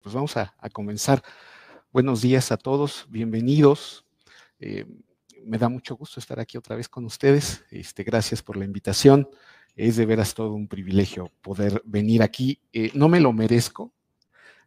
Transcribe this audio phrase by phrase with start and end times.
[0.00, 1.22] Pues vamos a, comenzar.
[1.92, 4.06] Buenos días a todos, bienvenidos.
[4.60, 4.86] Eh,
[5.44, 7.64] me da mucho gusto estar aquí otra vez con ustedes.
[7.70, 9.28] Este, gracias por la invitación.
[9.74, 12.60] Es de veras todo un privilegio poder venir aquí.
[12.72, 13.92] Eh, no me lo merezco.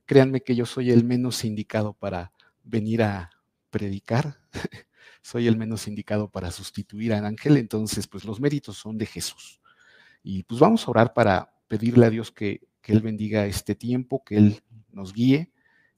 [0.05, 3.29] Créanme que yo soy el menos indicado para venir a
[3.69, 4.37] predicar.
[5.21, 7.55] soy el menos indicado para sustituir a Ángel.
[7.55, 9.61] Entonces, pues los méritos son de Jesús.
[10.23, 14.25] Y pues vamos a orar para pedirle a Dios que, que Él bendiga este tiempo,
[14.25, 14.61] que Él
[14.93, 15.51] nos guíe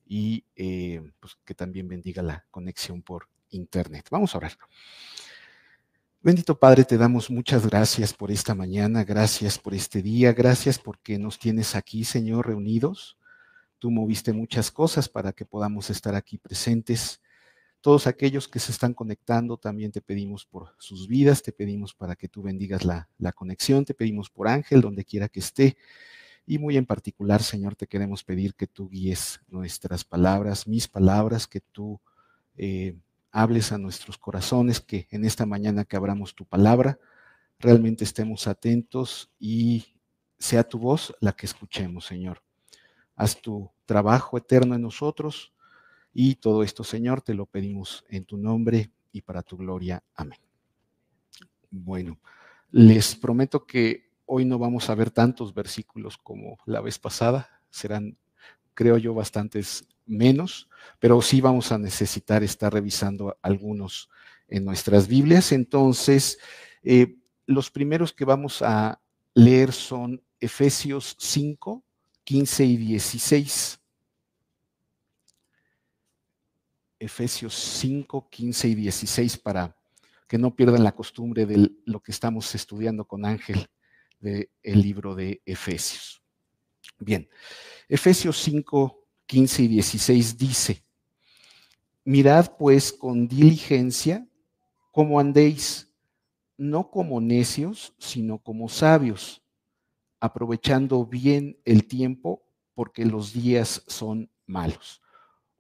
[0.06, 4.08] y eh, pues, que también bendiga la conexión por internet.
[4.12, 4.58] Vamos a orar.
[6.22, 11.20] Bendito Padre, te damos muchas gracias por esta mañana, gracias por este día, gracias porque
[11.20, 13.18] nos tienes aquí, Señor, reunidos.
[13.78, 17.20] Tú moviste muchas cosas para que podamos estar aquí presentes.
[17.82, 22.16] Todos aquellos que se están conectando, también te pedimos por sus vidas, te pedimos para
[22.16, 25.76] que tú bendigas la, la conexión, te pedimos por Ángel, donde quiera que esté.
[26.46, 31.48] Y muy en particular, Señor, te queremos pedir que tú guíes nuestras palabras, mis palabras,
[31.48, 32.02] que tú
[32.56, 32.98] eh,
[33.32, 37.00] hables a nuestros corazones, que en esta mañana que abramos tu palabra,
[37.60, 39.96] realmente estemos atentos y
[40.38, 42.44] sea tu voz la que escuchemos, Señor.
[43.16, 45.54] Haz tu trabajo eterno en nosotros
[46.14, 50.04] y todo esto, Señor, te lo pedimos en tu nombre y para tu gloria.
[50.14, 50.40] Amén.
[51.72, 52.20] Bueno,
[52.72, 58.18] les prometo que Hoy no vamos a ver tantos versículos como la vez pasada, serán,
[58.74, 64.10] creo yo, bastantes menos, pero sí vamos a necesitar estar revisando algunos
[64.48, 65.52] en nuestras Biblias.
[65.52, 66.40] Entonces,
[66.84, 69.02] eh, los primeros que vamos a
[69.34, 71.84] leer son Efesios 5,
[72.24, 73.80] 15 y 16.
[77.00, 79.76] Efesios 5, 15 y 16 para
[80.28, 83.68] que no pierdan la costumbre de lo que estamos estudiando con Ángel
[84.24, 86.24] del libro de Efesios.
[86.98, 87.30] Bien,
[87.90, 90.86] Efesios 5, 15 y 16 dice,
[92.06, 94.26] mirad pues con diligencia
[94.92, 95.92] cómo andéis,
[96.56, 99.44] no como necios, sino como sabios,
[100.22, 105.02] aprovechando bien el tiempo, porque los días son malos.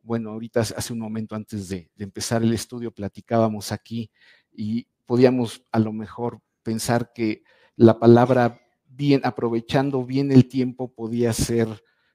[0.01, 4.09] Bueno, ahorita hace un momento antes de, de empezar el estudio platicábamos aquí
[4.51, 7.43] y podíamos a lo mejor pensar que
[7.75, 11.67] la palabra bien, aprovechando bien el tiempo podía ser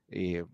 [0.08, 0.44] eh,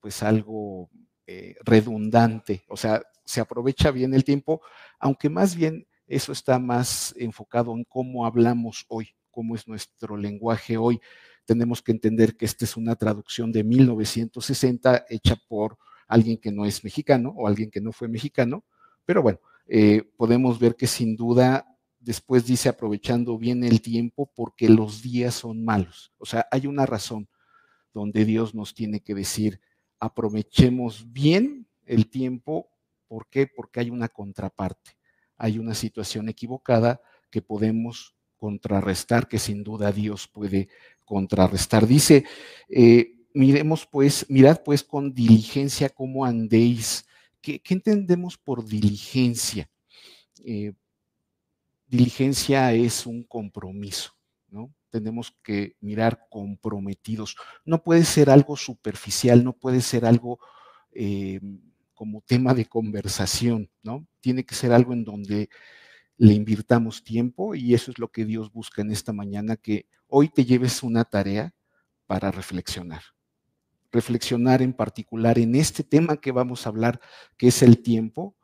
[0.00, 0.90] pues algo
[1.26, 4.60] eh, redundante, o sea, se aprovecha bien el tiempo,
[4.98, 10.76] aunque más bien eso está más enfocado en cómo hablamos hoy, cómo es nuestro lenguaje
[10.76, 11.00] hoy.
[11.44, 16.66] Tenemos que entender que esta es una traducción de 1960 hecha por alguien que no
[16.66, 18.64] es mexicano o alguien que no fue mexicano,
[19.04, 21.66] pero bueno, eh, podemos ver que sin duda
[22.02, 26.12] después dice aprovechando bien el tiempo porque los días son malos.
[26.18, 27.28] O sea, hay una razón
[27.94, 29.60] donde Dios nos tiene que decir,
[30.00, 32.68] aprovechemos bien el tiempo.
[33.06, 33.46] ¿Por qué?
[33.46, 34.92] Porque hay una contraparte,
[35.36, 40.68] hay una situación equivocada que podemos contrarrestar, que sin duda Dios puede
[41.04, 41.86] contrarrestar.
[41.86, 42.24] Dice,
[42.68, 47.06] eh, miremos pues, mirad pues con diligencia cómo andéis.
[47.40, 49.68] ¿Qué, entendemos por diligencia?
[50.44, 50.72] Eh,
[51.92, 54.12] diligencia es un compromiso,
[54.48, 54.74] ¿no?
[54.88, 57.36] Tenemos que mirar comprometidos.
[57.66, 60.38] No puede ser algo superficial, no puede ser algo
[60.92, 61.38] eh,
[61.92, 64.06] como tema de conversación, ¿no?
[64.20, 65.50] Tiene que ser algo en donde
[66.16, 70.30] le invirtamos tiempo y eso es lo que Dios busca en esta mañana, que hoy
[70.30, 71.54] te lleves una tarea
[72.06, 73.02] para reflexionar.
[73.90, 77.02] Reflexionar en particular en este tema que vamos a hablar,
[77.36, 78.34] que es el tiempo,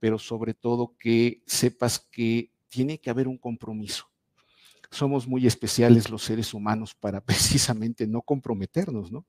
[0.00, 4.10] pero sobre todo que sepas que tiene que haber un compromiso.
[4.90, 9.26] Somos muy especiales los seres humanos para precisamente no comprometernos, ¿no?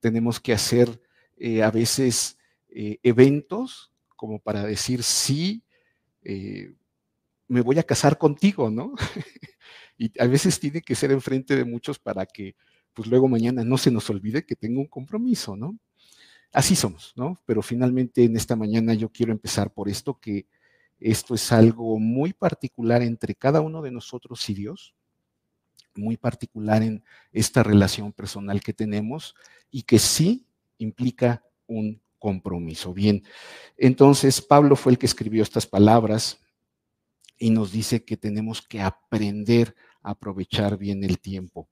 [0.00, 1.00] Tenemos que hacer
[1.36, 2.38] eh, a veces
[2.68, 5.64] eh, eventos como para decir, sí,
[6.22, 6.72] eh,
[7.48, 8.94] me voy a casar contigo, ¿no?
[9.98, 12.54] y a veces tiene que ser enfrente de muchos para que,
[12.94, 15.76] pues luego mañana no se nos olvide que tengo un compromiso, ¿no?
[16.52, 17.40] Así somos, ¿no?
[17.46, 20.46] Pero finalmente en esta mañana yo quiero empezar por esto que
[21.04, 24.94] esto es algo muy particular entre cada uno de nosotros y Dios,
[25.94, 29.34] muy particular en esta relación personal que tenemos
[29.70, 30.46] y que sí
[30.78, 32.94] implica un compromiso.
[32.94, 33.22] Bien,
[33.76, 36.40] entonces Pablo fue el que escribió estas palabras
[37.38, 41.68] y nos dice que tenemos que aprender a aprovechar bien el tiempo.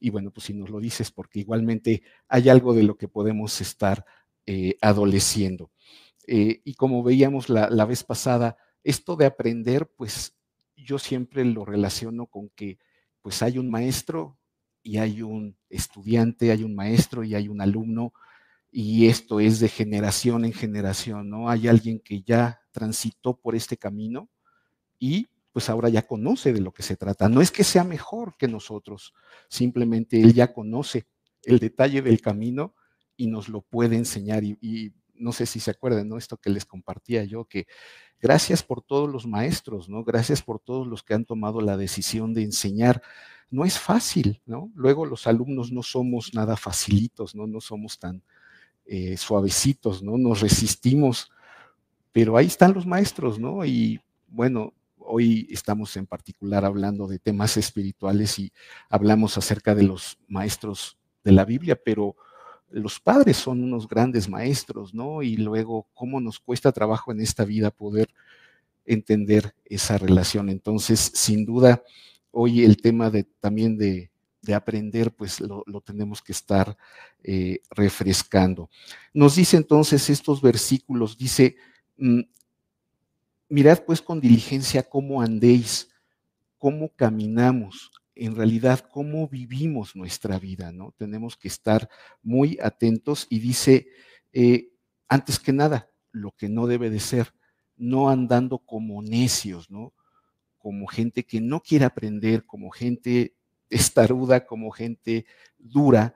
[0.00, 3.60] Y bueno, pues si nos lo dices, porque igualmente hay algo de lo que podemos
[3.60, 4.04] estar
[4.44, 5.70] eh, adoleciendo.
[6.26, 10.36] Eh, y como veíamos la, vez pasada, esto de aprender, pues
[10.76, 12.78] yo siempre lo relaciono con que
[13.22, 14.38] pues hay un maestro
[14.82, 18.12] y hay un estudiante, hay un maestro y hay un alumno,
[18.70, 21.48] y esto es de generación en generación, ¿no?
[21.48, 24.28] Hay alguien que ya transitó por este camino
[24.98, 27.30] y pues ahora ya conoce de lo que se trata.
[27.30, 29.14] No es que sea mejor que nosotros,
[29.48, 31.06] simplemente él ya conoce
[31.44, 32.74] el detalle del camino
[33.16, 34.44] y nos lo puede enseñar.
[34.44, 36.18] Y, no sé si se acuerdan, ¿no?
[36.18, 37.66] Esto que les compartía yo, que
[38.20, 40.04] gracias por todos los maestros, ¿no?
[40.04, 43.02] Gracias por todos los que han tomado la decisión de enseñar.
[43.50, 44.70] No es fácil, ¿no?
[44.74, 47.46] Luego los alumnos no somos nada facilitos, ¿no?
[47.46, 48.22] No somos tan
[48.86, 50.18] eh, suavecitos, ¿no?
[50.18, 51.30] Nos resistimos,
[52.12, 53.64] pero ahí están los maestros, ¿no?
[53.64, 58.52] Y bueno, hoy estamos en particular hablando de temas espirituales y
[58.88, 62.16] hablamos acerca de los maestros de la Biblia, pero
[62.70, 65.22] los padres son unos grandes maestros, ¿no?
[65.22, 68.08] Y luego, ¿cómo nos cuesta trabajo en esta vida poder
[68.84, 70.48] entender esa relación?
[70.48, 71.82] Entonces, sin duda,
[72.30, 74.10] hoy el tema de, también de,
[74.54, 76.76] aprender, pues lo, tenemos que estar
[77.24, 78.70] eh, refrescando.
[79.12, 81.56] Nos dice entonces estos versículos, dice,
[81.96, 82.20] mm,
[83.48, 85.88] mirad pues con diligencia cómo andéis,
[86.58, 90.94] cómo caminamos, en realidad cómo vivimos nuestra vida, ¿no?
[90.96, 91.88] Tenemos que estar
[92.22, 93.88] muy atentos y dice,
[94.32, 94.70] eh,
[95.08, 97.34] antes que nada, lo que no debe de ser,
[97.76, 99.92] no andando como necios, ¿no?
[100.58, 103.34] Como gente que no quiere aprender, como gente
[103.70, 105.26] estaruda, como gente
[105.58, 106.14] dura,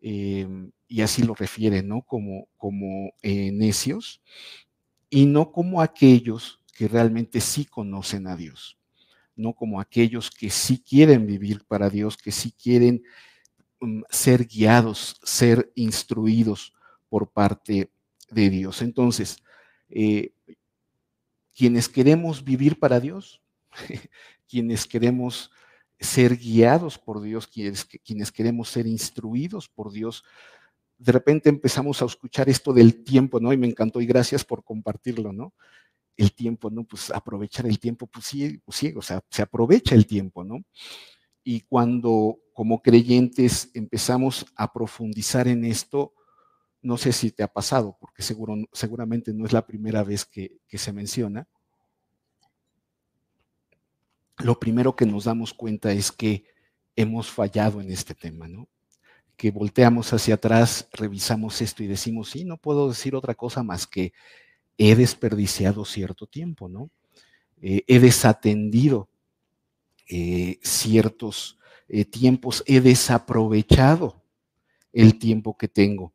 [0.00, 2.02] em, y así lo refiere, ¿no?
[2.02, 4.22] Como, como eh, necios,
[5.10, 8.78] y no como aquellos que realmente sí conocen a Dios,
[9.34, 13.02] no como aquellos que sí quieren vivir para Dios, que sí quieren
[13.80, 16.74] mm, ser guiados, ser instruidos
[17.08, 17.90] por parte
[18.30, 18.82] de Dios.
[18.82, 19.42] Entonces,
[19.88, 20.32] eh,
[21.54, 23.42] quienes queremos vivir para Dios,
[24.48, 25.50] quienes queremos
[25.98, 30.24] ser guiados por Dios, quienes, quienes queremos ser instruidos por Dios,
[30.98, 33.52] de repente empezamos a escuchar esto del tiempo, ¿no?
[33.52, 35.52] Y me encantó y gracias por compartirlo, ¿no?
[36.16, 36.84] El tiempo, ¿no?
[36.84, 40.64] Pues aprovechar el tiempo, pues sí, pues sí, o sea, se aprovecha el tiempo, ¿no?
[41.44, 46.12] Y cuando como creyentes empezamos a profundizar en esto,
[46.82, 50.58] no sé si te ha pasado, porque seguro, seguramente no es la primera vez que,
[50.68, 51.48] que se menciona,
[54.38, 56.44] lo primero que nos damos cuenta es que
[56.96, 58.68] hemos fallado en este tema, ¿no?
[59.36, 63.86] Que volteamos hacia atrás, revisamos esto y decimos, sí, no puedo decir otra cosa más
[63.86, 64.12] que
[64.78, 66.90] he desperdiciado cierto tiempo, ¿no?
[67.60, 69.08] Eh, he desatendido
[70.08, 71.58] eh, ciertos
[71.88, 74.22] eh, tiempos, he desaprovechado
[74.92, 76.12] el tiempo que tengo.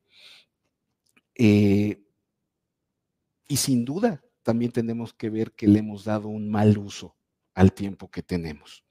[3.49, 7.15] y sin duda, también tenemos que ver que le hemos dado un mal uso
[7.53, 8.83] al tiempo que tenemos.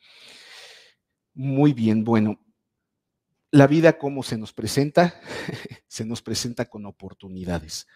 [1.35, 2.41] Muy bien, bueno,
[3.51, 5.21] la vida como se nos presenta,
[5.89, 7.87] se nos presenta con oportunidades.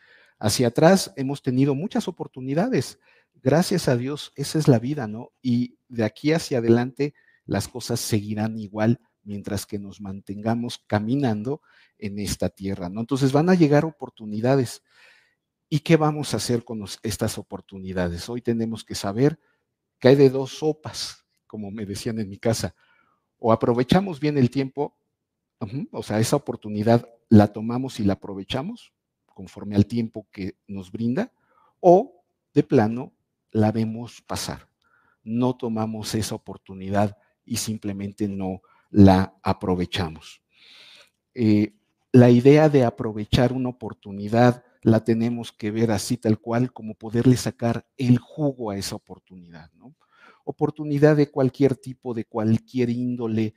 [0.41, 2.99] Hacia atrás hemos tenido muchas oportunidades.
[3.43, 5.33] Gracias a Dios, esa es la vida, ¿no?
[5.43, 7.15] Y de aquí hacia adelante
[7.45, 11.61] las cosas seguirán igual mientras que nos mantengamos caminando
[11.99, 13.01] en esta tierra, ¿no?
[13.01, 14.83] Entonces van a llegar oportunidades.
[15.69, 18.29] ¿Y qué vamos a hacer con estas oportunidades?
[18.31, 19.39] Hoy tenemos que saber
[19.99, 22.75] que hay de dos sopas, como me decían en mi casa.
[23.39, 24.97] O aprovechamos bien el tiempo,
[25.93, 28.95] o sea, esa oportunidad la tomamos y la aprovechamos,
[29.41, 31.33] conforme al tiempo que nos brinda,
[31.81, 33.15] o de plano
[33.53, 34.69] la vemos pasar.
[35.25, 37.17] No tomamos esa oportunidad
[37.47, 40.43] y simplemente no la aprovechamos.
[41.33, 41.73] Eh,
[42.13, 47.39] la idea de aprovechar una oportunidad la tenemos que ver así tal cual como poderle
[47.39, 49.95] sacar el jugo a esa oportunidad, ¿no?
[50.45, 53.55] Oportunidad de cualquier tipo, de cualquier índole,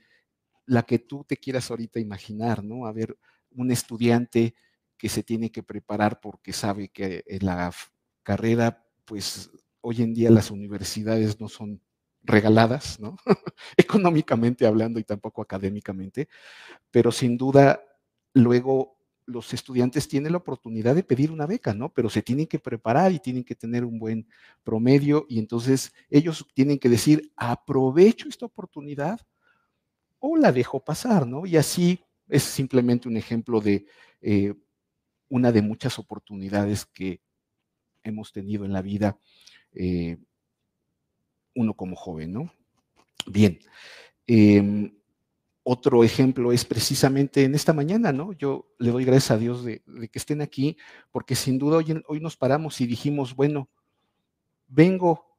[0.64, 2.86] la que tú te quieras ahorita imaginar, ¿no?
[2.86, 3.18] A ver,
[3.50, 4.54] un estudiante
[5.04, 7.70] que se tiene que preparar porque sabe que en la
[8.22, 9.50] carrera, pues
[9.82, 11.82] hoy en día las universidades no son
[12.22, 13.18] regaladas, ¿no?
[13.76, 16.26] Económicamente hablando y tampoco académicamente,
[16.90, 17.84] pero sin duda
[18.32, 18.96] luego
[19.26, 21.92] los estudiantes tienen la oportunidad de pedir una beca, ¿no?
[21.92, 24.26] Pero se tienen que preparar y tienen que tener un buen
[24.62, 29.20] promedio y entonces ellos tienen que decir, aprovecho esta oportunidad
[30.18, 31.44] o la dejo pasar, ¿no?
[31.44, 33.84] Y así es simplemente un ejemplo de
[34.22, 34.54] eh,
[35.34, 37.20] una de muchas oportunidades que
[38.04, 39.18] hemos tenido en la vida
[39.72, 40.16] eh,
[41.56, 42.52] uno como joven, ¿no?
[43.26, 43.58] Bien.
[44.28, 44.94] Em,
[45.64, 48.32] otro ejemplo es precisamente en esta mañana, ¿no?
[48.34, 50.76] Yo le doy gracias a Dios de, que estén aquí,
[51.10, 53.68] porque sin duda hoy, hoy, nos paramos y dijimos, bueno,
[54.68, 55.36] vengo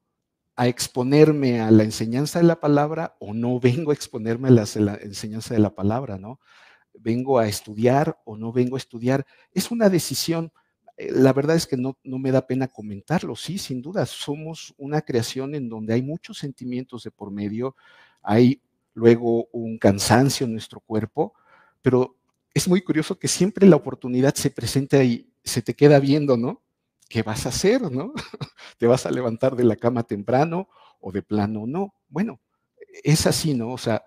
[0.58, 4.96] a exponerme a la enseñanza de la palabra o no vengo a exponerme a la
[5.02, 6.42] enseñanza de la palabra, ¿no?
[7.00, 9.26] Vengo a estudiar o no vengo a estudiar.
[9.52, 10.52] Es una decisión.
[10.98, 14.74] Eh, la verdad es que no, no me da pena comentarlo, sí, sin duda, somos
[14.78, 17.76] una creación en donde hay muchos sentimientos de por medio,
[18.22, 18.62] hay
[18.94, 21.34] luego un cansancio en nuestro cuerpo,
[21.82, 22.16] pero
[22.54, 26.64] es muy curioso que siempre la oportunidad se presenta y se te queda viendo, ¿no?
[27.10, 28.14] ¿Qué vas a hacer, no?
[28.78, 31.94] ¿Te vas a levantar de la cama temprano o de plano no?
[32.08, 32.40] Bueno,
[33.04, 33.74] es así, ¿no?
[33.74, 34.06] O sea,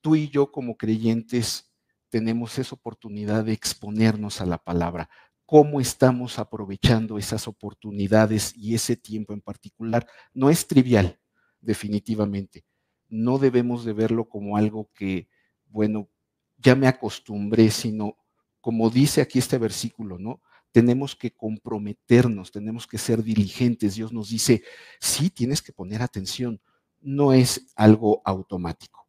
[0.00, 1.71] tú y yo como creyentes
[2.12, 5.08] tenemos esa oportunidad de exponernos a la palabra.
[5.46, 10.06] ¿Cómo estamos aprovechando esas oportunidades y ese tiempo en particular?
[10.34, 11.18] No es trivial,
[11.62, 12.66] definitivamente.
[13.08, 15.26] No debemos de verlo como algo que,
[15.64, 16.10] bueno,
[16.58, 18.18] ya me acostumbré, sino
[18.60, 20.42] como dice aquí este versículo, ¿no?
[20.70, 23.94] Tenemos que comprometernos, tenemos que ser diligentes.
[23.94, 24.64] Dios nos dice,
[25.00, 26.60] sí, tienes que poner atención,
[27.00, 29.08] no es algo automático.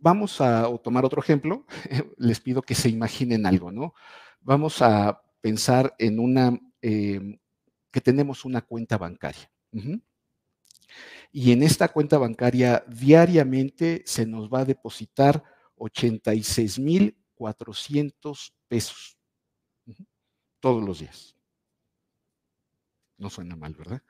[0.00, 1.66] Vamos a tomar otro ejemplo.
[2.18, 3.94] Les pido que se imaginen algo, ¿no?
[4.40, 7.38] Vamos a pensar en una, em,
[7.90, 9.50] que tenemos una cuenta bancaria
[11.32, 15.42] y en esta cuenta bancaria diariamente se nos va a depositar
[15.76, 19.18] 86.400 pesos
[20.60, 21.36] todos los días.
[23.18, 24.00] No suena mal, ¿verdad?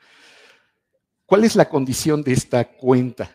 [1.24, 3.34] ¿Cuál es la condición de esta cuenta?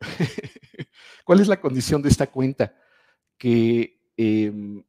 [1.24, 2.74] ¿Cuál es la condición de esta cuenta?
[3.36, 4.82] Que em,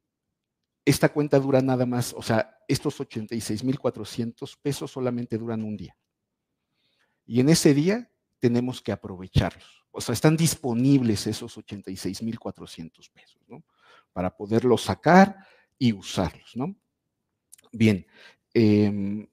[0.84, 5.96] esta cuenta dura nada más, o sea, estos 86.400 pesos solamente duran un día.
[7.26, 9.84] Y en ese día tenemos que aprovecharlos.
[9.92, 13.64] O sea, están disponibles esos 86.400 pesos, ¿no?
[14.12, 15.46] Para poderlos sacar
[15.78, 16.76] y usarlos, ¿no?
[17.72, 18.06] Bien,
[18.54, 19.28] em,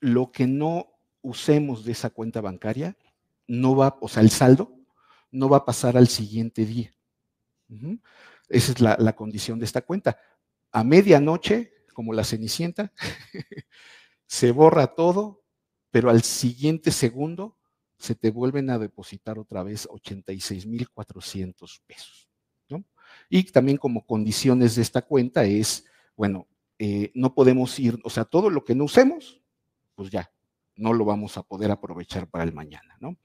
[0.00, 0.88] lo que no
[1.22, 2.96] usemos de esa cuenta bancaria
[3.46, 4.74] no va, o sea, el saldo
[5.30, 6.92] no va a pasar al siguiente día.
[8.48, 10.18] Esa es la, la condición de esta cuenta.
[10.70, 12.92] A medianoche, como la cenicienta,
[14.26, 15.42] se borra todo
[15.92, 17.56] pero al siguiente segundo
[17.98, 22.28] se te vuelven a depositar otra vez 86.400 pesos.
[23.28, 25.84] Y también como condiciones de esta cuenta es,
[26.16, 29.42] bueno, eh, no podemos ir, o sea, todo lo que no usemos,
[29.94, 30.32] pues ya,
[30.76, 33.18] no lo vamos a poder aprovechar para el mañana, ¿no?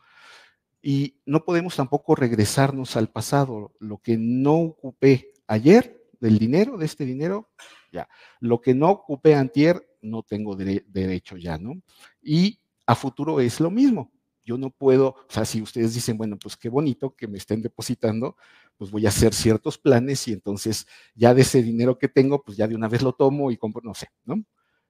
[0.82, 3.74] Y no podemos tampoco regresarnos al pasado.
[3.80, 7.50] Lo que no ocupé ayer del dinero, de este dinero,
[7.92, 8.08] ya.
[8.40, 11.82] Lo que no ocupé antier, no tengo derecho ya, ¿no?
[12.22, 14.12] Y a futuro es lo mismo.
[14.44, 17.62] Yo no puedo, o sea, si ustedes dicen, bueno, pues qué bonito que me estén
[17.62, 18.38] depositando,
[18.78, 22.56] pues voy a hacer ciertos planes y entonces ya de ese dinero que tengo, pues
[22.56, 24.42] ya de una vez lo tomo y compro, no sé, ¿no?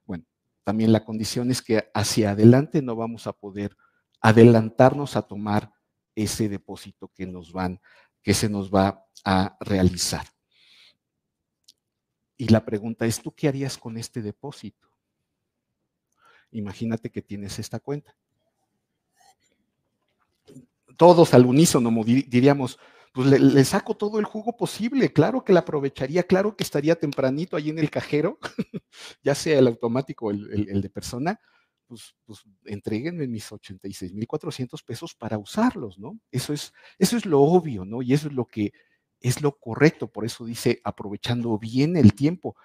[0.05, 0.25] Bueno,
[0.63, 3.75] también la condición es que hacia adelante no vamos a poder
[4.21, 5.71] adelantarnos a tomar
[6.17, 7.79] ese depósito que nos van,
[8.23, 10.25] que se nos va a realizar.
[12.35, 14.89] Y la pregunta es, ¿tú qué harías con este depósito?
[16.51, 18.15] Imagínate que tienes esta cuenta.
[20.97, 22.79] Todos al unísono diríamos,
[23.13, 27.55] pues le, saco todo el jugo posible, claro que la aprovecharía, claro que estaría tempranito
[27.55, 28.39] ahí en el cajero,
[29.23, 31.39] ya sea el automático o el, de persona,
[31.87, 36.19] pues, pues entreguenme mis 86.400 pesos para usarlos, ¿no?
[36.31, 38.01] Eso es, eso es lo obvio, ¿no?
[38.01, 38.73] Y eso es lo que
[39.19, 42.55] es lo correcto, por eso dice aprovechando bien el tiempo.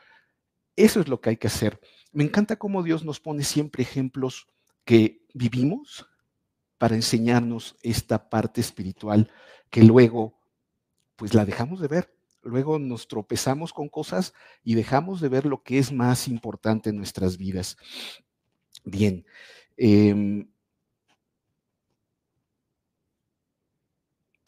[0.77, 1.81] Eso es lo que hay que hacer.
[2.13, 4.49] Me encanta cómo Dios nos pone siempre ejemplos
[4.85, 6.07] que vivimos
[6.79, 9.31] para enseñarnos esta parte espiritual
[9.71, 10.41] que luego
[11.17, 12.15] pues la dejamos de ver.
[12.43, 16.97] Luego nos tropezamos con cosas y dejamos de ver lo que es más importante en
[16.97, 17.77] nuestras vidas.
[18.85, 19.25] Bien.
[19.77, 20.49] Em,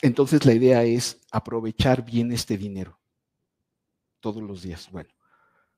[0.03, 2.99] entonces la idea es aprovechar bien este dinero
[4.21, 4.91] todos los días.
[4.91, 5.11] Bueno,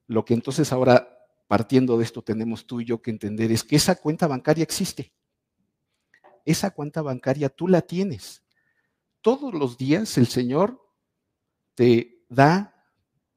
[0.07, 3.77] lo que entonces ahora partiendo de esto tenemos tú y yo que entender es que
[3.77, 5.13] esa cuenta bancaria existe.
[6.45, 8.43] Esa cuenta bancaria tú la tienes.
[9.21, 10.81] Todos los días el Señor
[11.75, 12.73] te da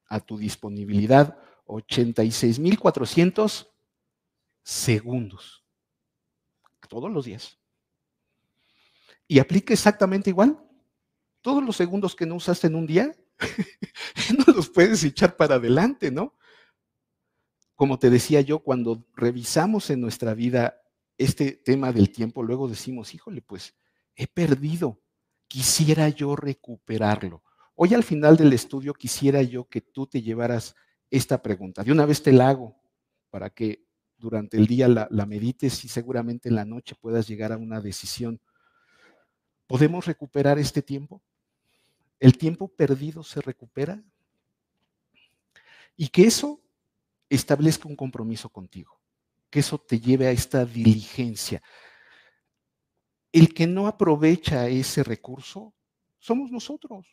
[0.07, 3.68] a tu disponibilidad 86.400
[4.63, 5.63] segundos.
[6.87, 7.57] Todos los días.
[9.27, 10.59] Y aplica exactamente igual.
[11.41, 13.15] Todos los segundos que no usaste en un día,
[14.37, 16.35] no los puedes echar para adelante, ¿no?
[17.79, 20.81] como te decía yo, cuando revisamos en nuestra vida
[21.17, 23.73] este tema del tiempo, luego decimos, híjole, pues
[24.17, 24.99] he perdido,
[25.47, 27.41] quisiera yo recuperarlo.
[27.75, 30.75] Hoy al final del estudio quisiera yo que tú te llevaras
[31.09, 31.81] esta pregunta.
[31.81, 32.75] De una vez te la hago
[33.29, 33.87] para que
[34.19, 38.39] durante el día la, medites y seguramente en la noche puedas llegar a una decisión.
[39.65, 41.21] ¿Podemos recuperar este tiempo?
[42.19, 44.03] ¿El tiempo perdido se recupera?
[45.95, 46.61] Y que eso
[47.29, 48.99] establezca un compromiso contigo,
[49.49, 51.61] que eso te lleve a esta diligencia.
[53.31, 55.73] El que no aprovecha ese recurso
[56.17, 57.05] somos nosotros.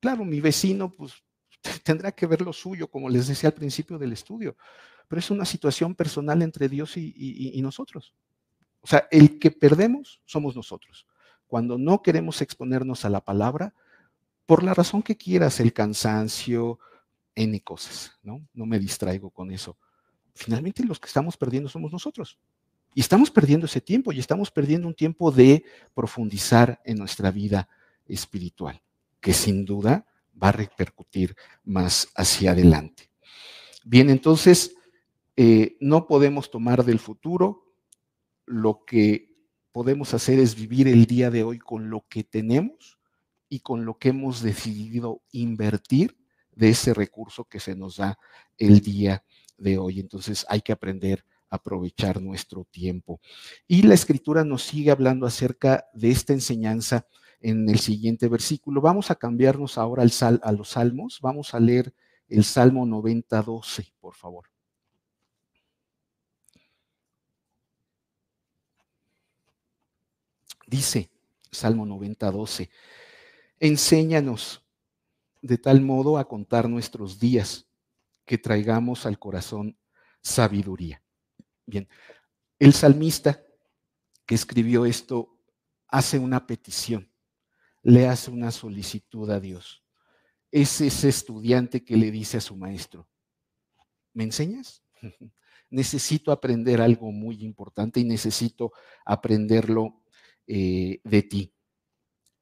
[0.00, 1.22] Claro, mi vecino pues
[1.84, 4.56] tendrá que ver lo suyo, como les decía al principio del estudio,
[5.08, 8.14] pero es una situación personal entre Dios y, nosotros.
[8.80, 11.06] O sea, el que perdemos somos nosotros.
[11.46, 13.74] Cuando no queremos exponernos a la palabra,
[14.46, 16.78] por la razón que quieras, el cansancio,
[17.34, 18.46] N cosas, ¿no?
[18.54, 19.76] No me distraigo con eso.
[20.34, 22.38] Finalmente los que estamos perdiendo somos nosotros.
[22.94, 25.64] Y estamos perdiendo ese tiempo y estamos perdiendo un tiempo de
[25.94, 27.68] profundizar en nuestra vida
[28.06, 28.80] espiritual,
[29.20, 30.06] que sin duda
[30.42, 33.10] va a repercutir más hacia adelante.
[33.84, 34.74] Bien, entonces,
[35.36, 37.74] eh, no podemos tomar del futuro,
[38.46, 39.30] lo que
[39.72, 42.98] podemos hacer es vivir el día de hoy con lo que tenemos
[43.48, 46.16] y con lo que hemos decidido invertir
[46.52, 48.18] de ese recurso que se nos da
[48.58, 49.24] el día
[49.56, 50.00] de hoy.
[50.00, 53.20] Entonces hay que aprender a aprovechar nuestro tiempo.
[53.66, 57.06] Y la escritura nos sigue hablando acerca de esta enseñanza
[57.40, 58.80] en el siguiente versículo.
[58.80, 61.20] Vamos a cambiarnos ahora al sal, a los salmos.
[61.20, 61.94] Vamos a leer
[62.28, 64.46] el Salmo 90, 12, por favor.
[70.66, 71.10] Dice
[71.50, 72.70] Salmo 90, 12,
[73.58, 74.64] enséñanos
[75.42, 77.66] de tal modo a contar nuestros días
[78.24, 79.76] que traigamos al corazón
[80.22, 81.02] sabiduría.
[81.66, 81.88] Bien,
[82.60, 83.42] el salmista
[84.26, 85.36] que escribió esto
[85.88, 87.09] hace una petición,
[87.82, 89.84] le hace una solicitud a Dios.
[90.50, 93.08] Es ese estudiante que le dice a su maestro,
[94.12, 94.82] ¿me enseñas?
[95.70, 98.72] necesito aprender algo muy importante y necesito
[99.04, 100.02] aprenderlo
[100.46, 101.54] eh, de ti.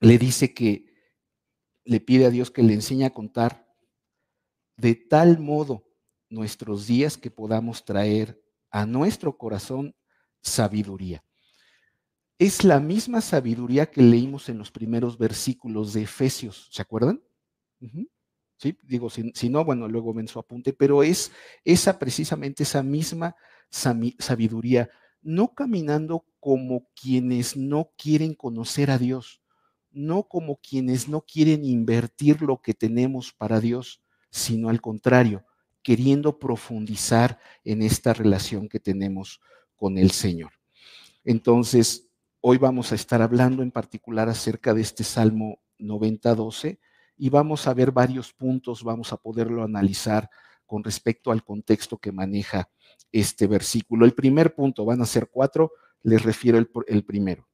[0.01, 0.87] Le dice que
[1.85, 3.67] le pide a Dios que le enseñe a contar
[4.77, 5.85] de tal modo
[6.31, 9.95] nuestros días que podamos traer a nuestro corazón
[10.41, 11.25] sabiduría.
[12.39, 17.21] Es la misma sabiduría que leímos en los primeros versículos de Efesios, ¿se acuerdan?
[18.57, 21.33] Sí, digo, si, si, no, bueno, luego ven su apunte, pero es
[21.65, 23.37] esa precisamente esa misma
[23.71, 24.89] sabiduría,
[25.21, 29.43] no caminando como quienes no quieren conocer a Dios,
[29.91, 35.45] no como quienes no quieren invertir lo que tenemos para Dios, sino al contrario,
[35.83, 39.41] queriendo profundizar en esta relación que tenemos
[39.75, 40.53] con el Señor.
[41.25, 42.08] Entonces,
[42.41, 46.79] hoy vamos a estar hablando en particular acerca de este Salmo 90-12
[47.17, 50.31] y vamos a ver varios puntos, vamos a poderlo analizar
[50.67, 52.71] con respecto al contexto que maneja
[53.11, 54.05] este versículo.
[54.05, 55.73] El primer punto, van a ser cuatro,
[56.03, 57.49] les refiero el, primero.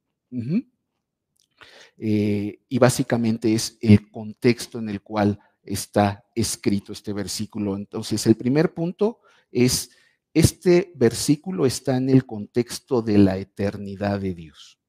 [1.97, 7.75] Eh, y básicamente es el contexto en el cual está escrito este versículo.
[7.75, 9.21] Entonces, el primer punto
[9.51, 9.91] es,
[10.35, 14.81] este versículo está en el contexto de la eternidad de Dios.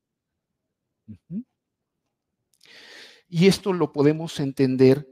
[3.29, 5.09] Y esto lo podemos entender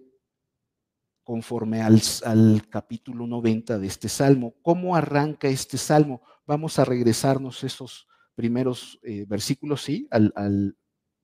[1.23, 4.57] conforme al, capítulo 90 de este salmo.
[4.61, 6.21] ¿Cómo arranca este salmo?
[6.47, 10.77] Vamos a regresarnos esos primeros eh, versículos, sí, al,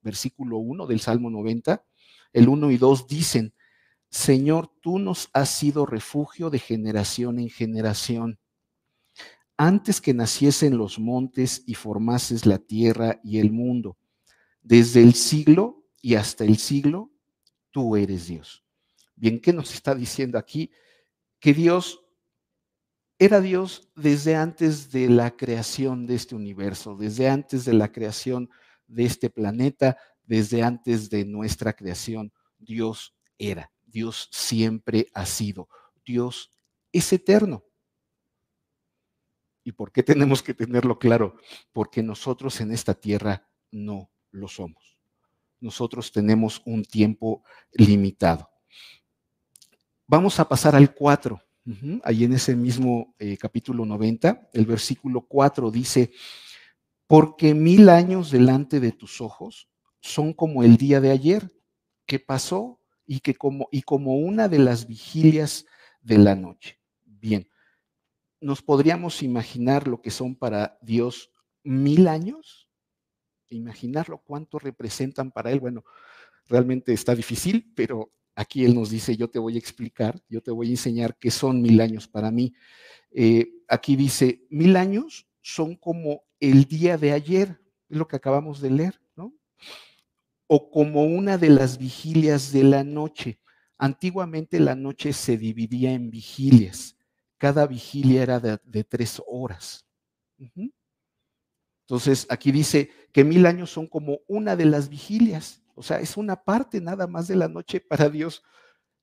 [0.03, 1.85] versículo 1 del Salmo 90,
[2.33, 3.55] el 1 y 2 dicen,
[4.09, 8.40] Señor, tú nos has sido refugio de generación en generación.
[9.63, 13.99] Antes que naciesen los montes y formases la tierra y el mundo,
[14.63, 17.11] desde el siglo y hasta el siglo,
[17.71, 18.65] tú eres Dios.
[19.17, 20.71] Bien, ¿qué nos está diciendo aquí?
[21.39, 22.03] Que Dios
[23.19, 28.49] era Dios desde antes de la creación de este universo, desde antes de la creación
[28.87, 32.33] de este planeta desde antes de nuestra creación.
[32.59, 35.69] Dios era, Dios siempre ha sido,
[36.03, 36.51] Dios
[36.93, 37.63] es eterno.
[39.65, 41.37] ¿Y por qué tenemos que tenerlo claro?
[41.73, 44.99] Porque nosotros en esta tierra no lo somos.
[45.61, 48.51] Nosotros tenemos un tiempo limitado.
[50.07, 51.41] Vamos a pasar al 4.
[52.03, 56.11] Ahí en ese mismo eh, capítulo 90, el versículo 4 dice,
[57.07, 59.69] porque mil años delante de tus ojos
[60.01, 61.53] son como el día de ayer
[62.07, 65.67] que pasó y que como y como una de las vigilias
[66.01, 66.81] de la noche.
[67.05, 67.49] Bien,
[68.41, 71.31] nos podríamos imaginar lo que son para Dios
[71.63, 72.69] mil años,
[73.49, 75.61] imaginarlo cuánto representan para él.
[75.61, 75.85] Bueno,
[76.47, 80.51] realmente está difícil, pero aquí él nos dice, yo te voy a explicar, yo te
[80.51, 82.55] voy a enseñar qué son mil años para mí.
[83.11, 88.61] Eh, aquí dice, mil años son como el día de ayer, es lo que acabamos
[88.61, 89.35] de leer, ¿no?
[90.53, 93.39] o como una de las vigilias de la noche.
[93.79, 96.97] Antiguamente la noche se dividía en vigilias.
[97.41, 99.87] Cada vigilia era de, tres horas.
[101.87, 105.63] Entonces, aquí dice que mil años son como una de las vigilias.
[105.75, 108.43] O sea, es una parte nada más de la noche para Dios,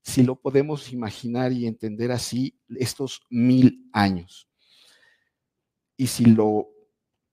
[0.03, 4.47] si lo podemos imaginar y entender así, estos mil años.
[5.97, 6.69] Y si lo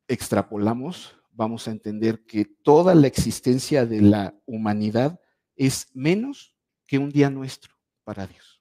[0.09, 5.21] extrapolamos, vamos a entender que toda la existencia de la humanidad
[5.55, 8.54] es menos que un día nuestro para Dios.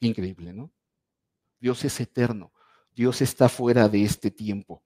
[0.00, 0.72] Increíble, ¿no?
[1.60, 2.52] Dios es eterno,
[2.94, 4.82] Dios está fuera de este tiempo.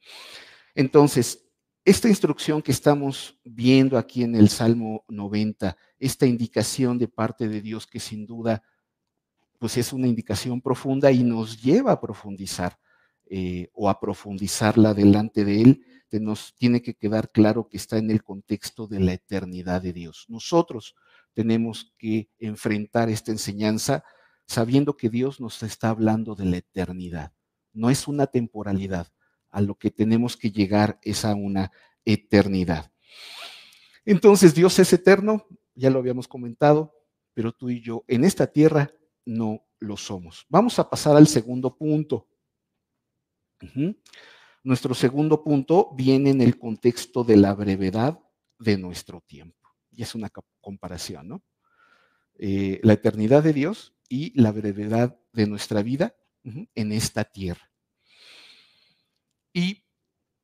[0.75, 1.47] Entonces,
[1.85, 7.61] esta instrucción que estamos viendo aquí en el Salmo 90, esta indicación de parte de
[7.61, 8.63] Dios que sin duda,
[9.59, 12.79] pues es una indicación profunda y nos lleva a profundizar
[13.27, 15.85] eh, o a profundizarla delante de Él,
[16.21, 20.27] nos tiene que quedar claro que está en el contexto de la eternidad de Dios.
[20.29, 20.95] Nosotros
[21.33, 24.05] tenemos que enfrentar esta enseñanza
[24.53, 27.33] sabiendo que Dios nos está hablando de la eternidad.
[27.73, 29.09] No es una temporalidad.
[29.51, 31.73] A lo que tenemos que llegar es a una
[32.05, 32.93] eternidad.
[34.05, 36.95] Entonces, Dios es eterno, ya lo habíamos comentado,
[37.35, 38.93] pero tú y yo en esta tierra
[39.25, 40.47] no lo somos.
[40.49, 42.29] Vamos a pasar al segundo punto.
[44.65, 48.19] Nuestro segundo punto viene en el contexto de la brevedad
[48.59, 49.69] de nuestro tiempo.
[49.91, 51.43] Y es una comparación, ¿no?
[52.39, 57.73] Eh, la eternidad de Dios y la brevedad de nuestra vida en esta tierra.
[59.55, 59.87] Y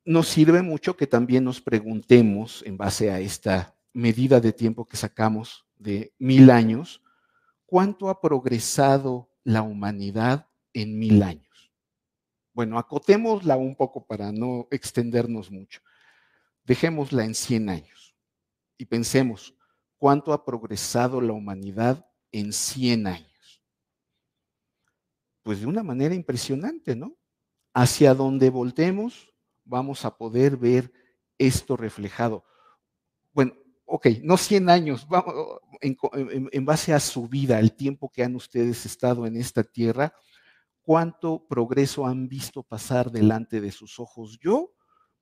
[0.03, 4.97] nos sirve mucho que también nos preguntemos, en base a esta medida de tiempo que
[4.97, 7.03] sacamos de mil años,
[7.67, 11.71] cuánto ha progresado la humanidad en mil años.
[12.53, 15.81] Bueno, acotémosla un poco para no extendernos mucho.
[16.63, 18.15] Dejémosla en 100 años
[18.79, 19.53] y pensemos
[19.99, 23.28] cuánto ha progresado la humanidad en 100 años
[25.43, 27.17] pues de una manera impresionante, ¿no?
[27.73, 30.91] Hacia donde voltemos, vamos a poder ver
[31.37, 32.43] esto reflejado.
[33.31, 33.53] Bueno,
[33.85, 35.33] ok, no 100 años, vamos,
[35.81, 40.13] en, base a su vida, el tiempo que han ustedes estado en esta tierra,
[40.81, 44.37] cuánto progreso han visto pasar delante de sus ojos.
[44.41, 44.73] Yo,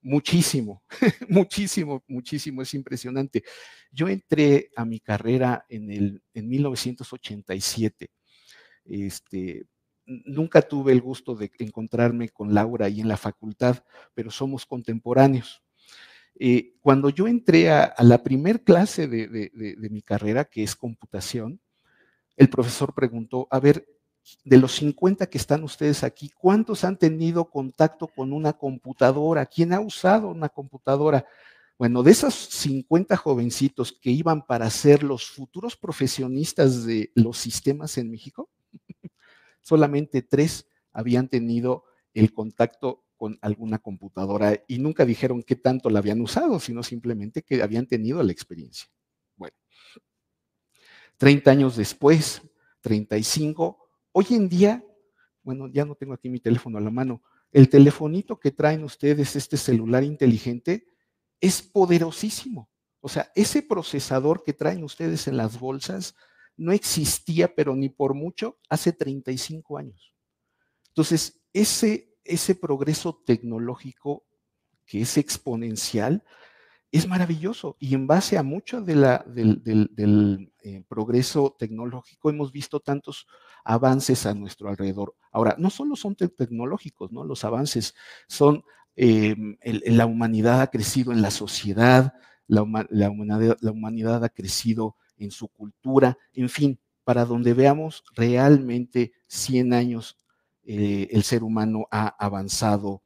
[0.02, 0.84] muchísimo,
[1.30, 3.44] muchísimo, muchísimo, es impresionante.
[3.92, 8.10] Yo entré a mi carrera en, el, en 1987.
[8.86, 9.68] Este,
[10.08, 15.62] nunca tuve el gusto de encontrarme con Laura ahí en la facultad, pero somos contemporáneos.
[16.40, 21.60] Eh, cuando yo entré a, la primer clase de, mi carrera, que es computación,
[22.36, 23.88] el profesor preguntó, a ver,
[24.44, 29.46] de los 50 que están ustedes aquí, ¿cuántos han tenido contacto con una computadora?
[29.46, 31.26] ¿Quién ha usado una computadora?
[31.78, 37.98] Bueno, de esos 50 jovencitos que iban para ser los futuros profesionistas de los sistemas
[37.98, 38.50] en México,
[39.68, 46.00] solamente tres habían tenido el contacto con alguna computadora y nunca dijeron qué tanto la
[46.00, 48.88] habían usado, sino simplemente que habían tenido la experiencia.
[49.36, 49.58] Bueno,
[51.18, 52.42] 30 años después,
[52.80, 53.78] 35,
[54.14, 54.86] hoy en día,
[55.44, 59.36] bueno, ya no tengo aquí mi teléfono a la mano, el telefonito que traen ustedes,
[59.36, 60.86] este celular inteligente,
[61.42, 62.70] es poderosísimo.
[63.02, 66.16] O sea, ese procesador que traen ustedes en las bolsas
[66.58, 70.14] no existía, pero ni por mucho, hace 35 años.
[70.90, 74.28] Entonces, ese, ese progreso tecnológico
[74.88, 76.24] que es exponencial,
[76.92, 77.76] es maravilloso.
[77.80, 83.28] Y en base a mucho de la, del, eh, progreso tecnológico hemos visto tantos
[83.64, 85.14] avances a nuestro alrededor.
[85.32, 87.24] Ahora, no solo son tecnológicos, ¿no?
[87.26, 87.94] Los avances
[88.28, 88.64] son,
[88.96, 92.14] em, la humanidad ha crecido en la sociedad,
[92.48, 99.74] la, la humanidad ha crecido en su cultura, en fin, para donde veamos realmente 100
[99.74, 100.20] años
[100.64, 103.02] eh, el ser humano ha avanzado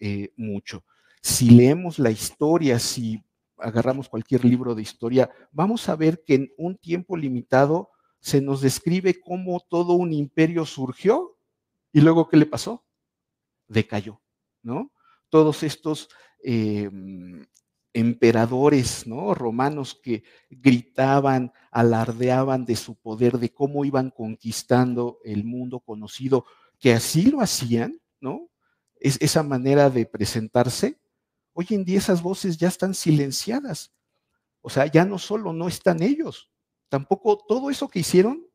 [0.00, 0.84] eh, mucho.
[1.20, 3.22] Si leemos la historia, si
[3.58, 8.62] agarramos cualquier libro de historia, vamos a ver que en un tiempo limitado se nos
[8.62, 11.36] describe cómo todo un imperio surgió
[11.92, 12.84] y luego qué le pasó?
[13.68, 14.20] Decayó,
[14.62, 14.90] ¿no?
[15.28, 16.08] Todos estos
[16.42, 17.46] em,
[17.94, 19.34] emperadores ¿no?
[19.34, 26.46] romanos que gritaban, alardeaban de su poder, de cómo iban conquistando el mundo conocido,
[26.78, 28.48] que así lo hacían, ¿no?
[28.98, 31.00] Es, esa manera de presentarse,
[31.52, 33.92] hoy en día esas voces ya están silenciadas.
[34.60, 36.50] O sea, ya no solo no están ellos,
[36.88, 38.46] tampoco todo eso que hicieron,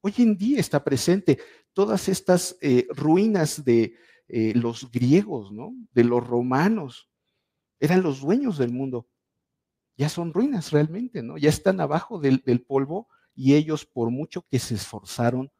[0.00, 1.38] hoy en día está presente.
[1.72, 3.94] Todas estas eh, ruinas de
[4.28, 5.74] eh, los griegos, ¿no?
[5.92, 7.09] De los romanos,
[7.80, 9.08] eran los dueños del mundo.
[9.96, 11.36] ya son ruinas realmente, ¿no?
[11.36, 15.50] Ya están abajo del, del polvo y ellos, por mucho que se esforzaron,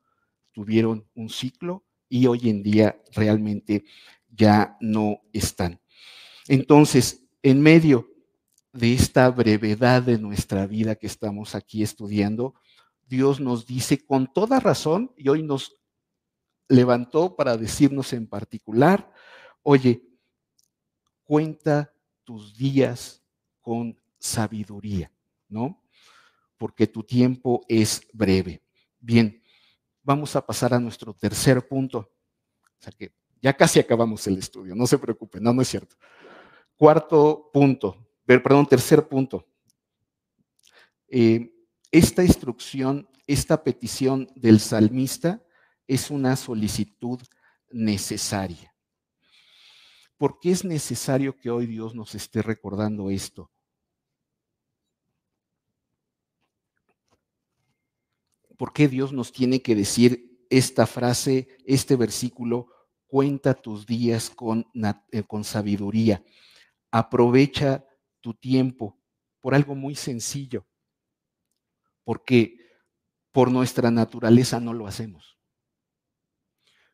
[0.52, 3.84] tuvieron un ciclo y hoy en día realmente
[4.28, 5.80] ya no están.
[6.48, 8.08] Entonces, en medio
[8.72, 12.54] de esta brevedad de nuestra vida que estamos aquí estudiando,
[13.06, 15.80] Dios nos dice con toda razón, y hoy nos
[16.68, 19.12] levantó para decirnos en particular,
[19.62, 20.02] oye,
[21.24, 21.92] cuenta
[22.30, 23.20] tus días
[23.60, 25.10] con sabiduría,
[25.48, 25.82] ¿no?
[26.56, 28.62] Porque tu tiempo es breve.
[29.00, 29.42] Bien,
[30.00, 31.98] vamos a pasar a nuestro tercer punto.
[31.98, 33.12] O sea que
[33.42, 35.96] ya casi acabamos el estudio, no se preocupen, no, no es cierto.
[36.76, 39.44] Cuarto punto, perdón, tercer punto.
[41.08, 41.52] Eh,
[41.90, 45.42] esta instrucción, esta petición del salmista
[45.88, 47.20] es una solicitud
[47.72, 48.69] necesaria.
[50.20, 53.50] ¿Por qué es necesario que hoy Dios nos esté recordando esto?
[58.58, 62.68] ¿Por qué Dios nos tiene que decir esta frase, este versículo,
[63.06, 64.66] cuenta tus días con,
[65.10, 66.22] eh, sabiduría?
[66.90, 67.86] Aprovecha
[68.20, 69.00] tu tiempo
[69.40, 70.66] por algo muy sencillo,
[72.04, 72.58] porque
[73.32, 75.38] por nuestra naturaleza no lo hacemos.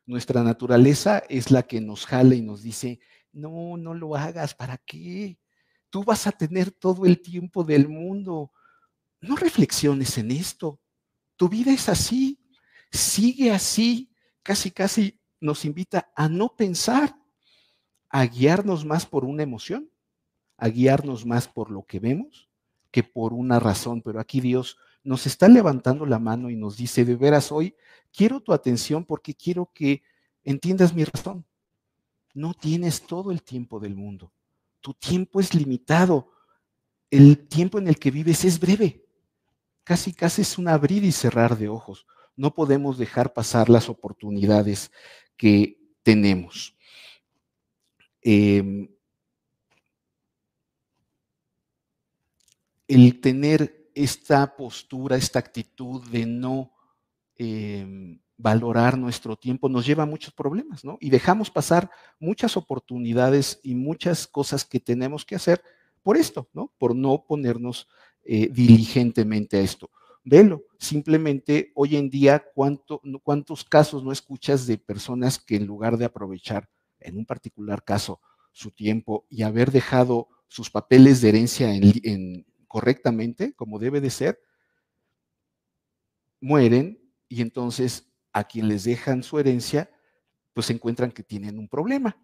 [0.05, 3.01] Nuestra naturaleza es la que nos jala y nos dice,
[3.37, 5.37] no, no lo hagas, ¿para qué?
[5.89, 8.51] Tú vas a tener todo el tiempo del mundo.
[9.21, 10.79] No reflexiones en esto.
[11.35, 12.39] Tu vida es así,
[12.91, 14.11] sigue así,
[14.43, 17.15] casi, casi nos invita a no pensar,
[18.09, 19.89] a guiarnos más por una emoción
[20.57, 22.49] a guiarnos más por lo que vemos
[22.91, 27.05] que por una razón, pero aquí Dios nos está levantando la mano y nos dice,
[27.05, 27.75] de veras hoy
[28.11, 30.01] quiero tu atención porque quiero que
[30.43, 31.45] entiendas mi razón.
[32.37, 34.31] No tienes todo el tiempo del mundo.
[34.79, 36.31] Tu tiempo es limitado.
[37.09, 39.03] El tiempo en el que vives es breve.
[39.83, 42.05] Casi, casi es un abrir y cerrar de ojos.
[42.35, 44.91] No podemos dejar pasar las oportunidades
[45.35, 46.75] que tenemos.
[48.21, 48.87] Eh,
[52.87, 56.71] el tener esta postura, esta actitud de no
[57.35, 60.97] em, valorar nuestro tiempo nos lleva a muchos problemas, ¿no?
[61.01, 65.61] Y dejamos pasar muchas oportunidades y muchas cosas que tenemos que hacer
[66.03, 66.71] por esto, ¿no?
[66.77, 67.87] Por no ponernos
[68.23, 69.89] eh, diligentemente a esto.
[70.23, 72.43] Velo, simplemente hoy en día,
[73.23, 76.69] ¿cuántos casos no escuchas de personas que en lugar de aprovechar,
[76.99, 78.21] en un particular caso,
[78.51, 84.39] su tiempo y haber dejado sus papeles de herencia en correctamente, como debe de ser,
[86.39, 88.06] mueren y entonces
[88.37, 89.89] a quien les dejan su herencia,
[90.53, 92.17] pues encuentran que tienen un problema.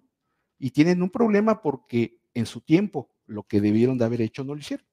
[0.60, 4.54] Y tienen un problema porque en su tiempo lo que debieron de haber hecho no
[4.54, 4.86] lo hicieron.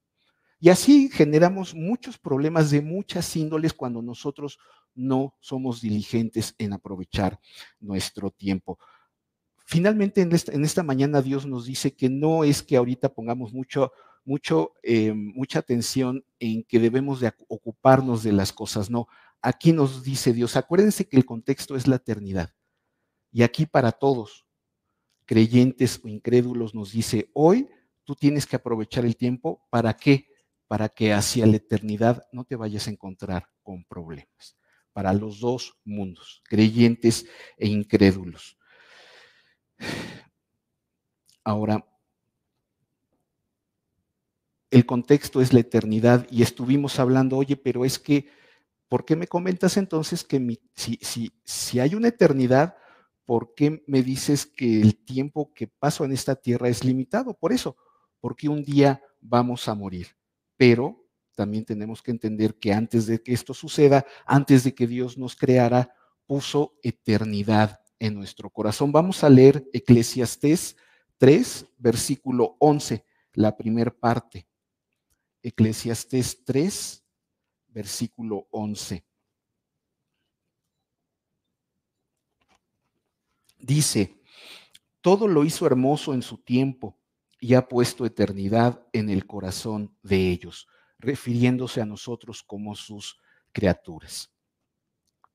[0.59, 4.59] Y así generamos muchos problemas de muchas índoles cuando nosotros
[4.93, 7.39] no somos diligentes en aprovechar
[7.79, 8.77] nuestro tiempo.
[9.63, 13.53] Finalmente, en esta, en esta mañana Dios nos dice que no es que ahorita pongamos
[13.53, 13.91] mucho
[14.23, 18.89] mucho, eh, mucha atención en que debemos de ocuparnos de las cosas.
[18.89, 19.07] No,
[19.41, 22.53] aquí nos dice Dios, acuérdense que el contexto es la eternidad.
[23.31, 24.45] Y aquí para todos,
[25.25, 27.69] creyentes o incrédulos, nos dice, hoy
[28.03, 29.65] tú tienes que aprovechar el tiempo.
[29.69, 30.27] ¿Para qué?
[30.67, 34.57] Para que hacia la eternidad no te vayas a encontrar con problemas.
[34.93, 37.25] Para los dos mundos, creyentes
[37.57, 38.57] e incrédulos.
[41.43, 41.85] Ahora,
[44.69, 48.29] el contexto es la eternidad y estuvimos hablando, oye, pero es que,
[48.91, 52.75] ¿por qué me comentas entonces que si, si, si hay una eternidad,
[53.23, 57.33] ¿por qué me dices que el tiempo que paso en esta tierra es limitado?
[57.33, 57.77] Por eso,
[58.19, 60.07] porque un día vamos a morir.
[60.57, 65.17] Pero también tenemos que entender que antes de que esto suceda, antes de que Dios
[65.17, 68.91] nos creara, puso eternidad en nuestro corazón.
[68.91, 70.75] Vamos a leer Eclesiastés
[71.17, 74.49] 3, versículo 11, la primera parte.
[75.41, 77.01] Eclesiastés 3,
[77.71, 79.03] versículo 11.
[83.57, 84.21] Dice,
[85.01, 86.97] todo lo hizo hermoso en su tiempo
[87.39, 90.67] y ha puesto eternidad en el corazón de ellos,
[90.99, 93.19] refiriéndose a nosotros como sus
[93.51, 94.31] criaturas.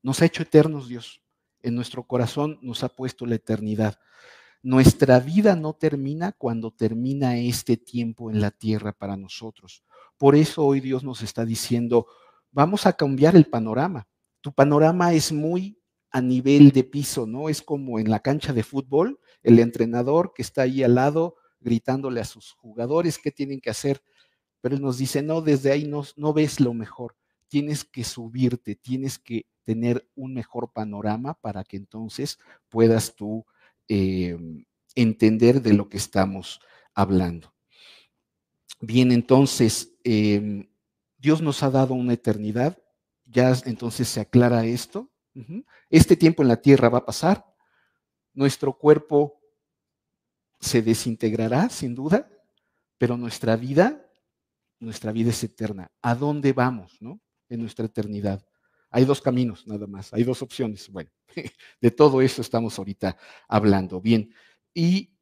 [0.03, 1.21] Nos ha hecho eternos Dios.
[1.63, 3.99] En nuestro corazón nos ha puesto la eternidad.
[4.63, 9.83] Nuestra vida no termina cuando termina este tiempo en la tierra para nosotros.
[10.17, 12.07] Por eso hoy Dios nos está diciendo,
[12.57, 14.09] vamos a cambiar el panorama.
[14.41, 15.79] Tu panorama es muy
[16.11, 17.51] a nivel de piso, ¿no?
[17.51, 22.19] Es como en la cancha de fútbol, el entrenador que está ahí al lado gritándole
[22.23, 24.03] a sus jugadores qué tienen que hacer.
[24.63, 27.15] pero nos dice, no, desde ahí no, ves lo mejor,
[27.47, 32.39] tienes que subirte, tienes que tener un mejor panorama para que entonces
[32.71, 33.45] puedas tú
[33.87, 34.37] eh,
[34.95, 36.59] entender de lo que estamos
[36.95, 37.53] hablando.
[38.81, 40.67] Bien, entonces, em,
[41.19, 42.79] Dios nos ha dado una eternidad,
[43.25, 45.11] ya entonces se aclara esto.
[45.91, 47.45] Este tiempo en la tierra va a pasar,
[48.33, 49.41] nuestro cuerpo
[50.61, 52.29] se desintegrará, sin duda,
[52.99, 54.11] pero nuestra vida,
[54.79, 55.91] nuestra vida es eterna.
[56.01, 57.21] ¿A dónde vamos, no?
[57.49, 58.47] En nuestra eternidad.
[58.91, 60.89] Hay dos caminos nada más, hay dos opciones.
[60.91, 61.11] Bueno,
[61.81, 63.17] de todo eso estamos ahorita
[63.49, 64.01] hablando.
[64.01, 64.33] Bien,
[64.73, 65.16] y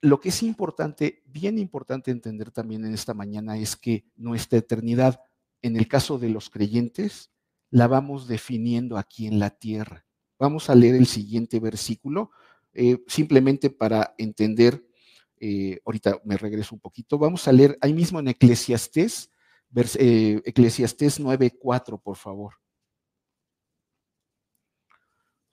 [0.00, 5.20] lo que es importante, bien importante entender también en esta mañana es que nuestra eternidad,
[5.62, 7.30] en el caso de los creyentes,
[7.70, 10.06] la vamos definiendo aquí en la tierra.
[10.38, 12.30] Vamos a leer el siguiente versículo,
[12.72, 14.86] eh, simplemente para entender,
[15.40, 19.30] eh, ahorita me regreso un poquito, vamos a leer ahí mismo en Eclesiastés,
[19.74, 22.54] eh, Eclesiastés 9.4, por favor.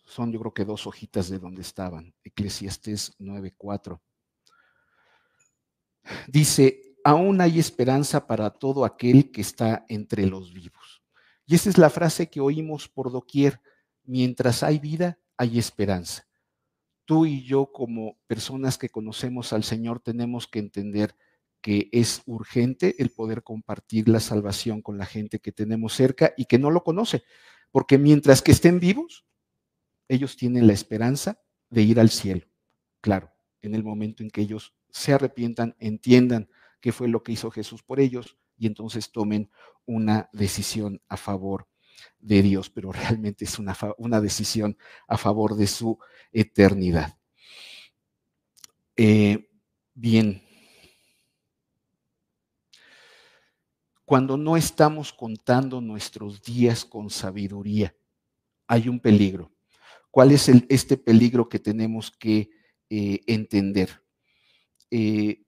[0.06, 4.00] Son yo creo que dos hojitas de donde estaban, Eclesiastés 9.4.
[6.28, 11.04] Dice, aún hay esperanza para todo aquel que está entre los vivos.
[11.46, 13.62] Y esa es la frase que oímos por doquier.
[14.04, 16.28] Mientras hay vida, hay esperanza.
[17.06, 21.16] Tú y yo como personas que conocemos al Señor tenemos que entender
[21.62, 26.46] que es urgente el poder compartir la salvación con la gente que tenemos cerca y
[26.46, 27.24] que no lo conoce.
[27.72, 29.26] Porque mientras que estén vivos,
[30.08, 31.40] ellos tienen la esperanza
[31.70, 32.46] de ir al cielo.
[33.02, 37.52] Claro, en el momento en que ellos se arrepientan, entiendan qué fue lo que hizo
[37.52, 39.52] Jesús por ellos y entonces tomen
[39.86, 41.68] una decisión a favor
[42.18, 46.00] de Dios, pero realmente es una, una decisión a favor de su
[46.32, 47.18] eternidad.
[48.96, 49.50] Eh,
[49.94, 50.42] bien,
[54.06, 57.94] cuando no estamos contando nuestros días con sabiduría,
[58.66, 59.52] hay un peligro.
[60.10, 62.50] ¿Cuál es el, este peligro que tenemos que
[62.90, 64.05] eh, entender?
[64.92, 65.44] Eh,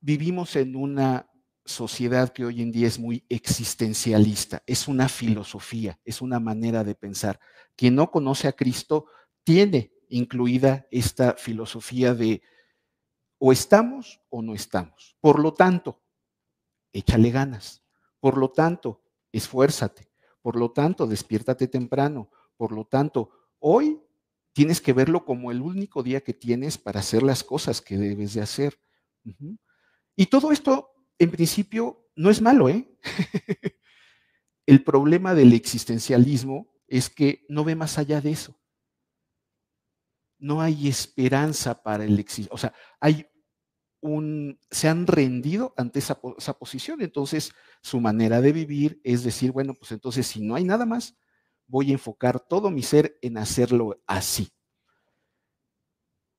[0.00, 1.30] vivimos en una
[1.64, 6.94] sociedad que hoy en día es muy existencialista, es una filosofía, es una manera de
[6.94, 7.40] pensar.
[7.76, 9.06] Quien no conoce a Cristo
[9.44, 12.42] tiene incluida esta filosofía de
[13.38, 15.16] o estamos o no estamos.
[15.20, 16.02] Por lo tanto,
[16.92, 17.82] échale ganas.
[18.20, 20.10] Por lo tanto, esfuérzate.
[20.40, 22.30] Por lo tanto, despiértate temprano.
[22.56, 24.00] Por lo tanto, hoy
[24.54, 28.34] tienes que verlo como el único día que tienes para hacer las cosas que debes
[28.34, 28.78] de hacer.
[30.16, 32.88] Y todo esto, en principio, no es malo, ¿eh?
[34.66, 38.56] el problema del existencialismo es que no ve más allá de eso.
[40.38, 42.54] No hay esperanza para el existencialismo.
[42.54, 43.26] O sea, hay
[44.00, 47.02] un, se han rendido ante esa, esa posición.
[47.02, 51.16] Entonces, su manera de vivir es decir, bueno, pues entonces si no hay nada más,
[51.66, 54.50] voy a enfocar todo mi ser en hacerlo así.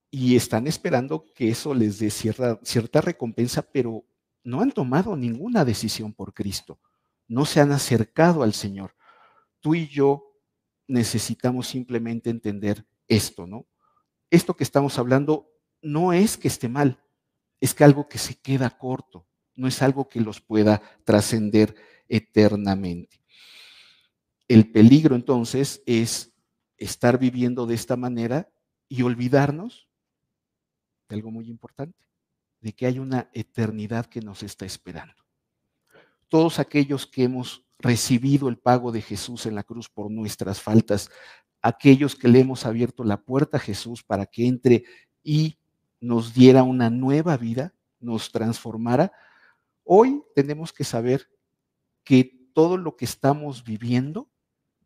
[0.10, 4.06] Y están esperando que eso les dé cierta, cierta recompensa, pero
[4.44, 6.80] no han tomado ninguna decisión por Cristo.
[7.28, 8.96] No se han acercado al Señor.
[9.60, 10.36] Tú y yo
[10.88, 13.68] necesitamos simplemente entender esto, ¿no?
[14.30, 17.00] Esto que estamos hablando no es que esté mal,
[17.60, 21.76] es que algo que se queda corto, no es algo que los pueda trascender
[22.08, 23.25] eternamente.
[24.48, 26.34] El peligro entonces es
[26.78, 28.50] estar viviendo de esta manera
[28.88, 29.88] y olvidarnos
[31.10, 32.08] de algo muy importante,
[32.62, 35.24] de que hay una eternidad que nos está esperando.
[36.28, 41.10] Todos aquellos que hemos recibido el pago de Jesús en la cruz por nuestras faltas,
[41.62, 44.84] aquellos que le hemos abierto la puerta a Jesús para que entre
[45.24, 45.58] y
[46.00, 49.12] nos diera una nueva vida, nos transformara,
[49.84, 51.30] hoy tenemos que saber
[52.04, 54.30] que todo lo que estamos viviendo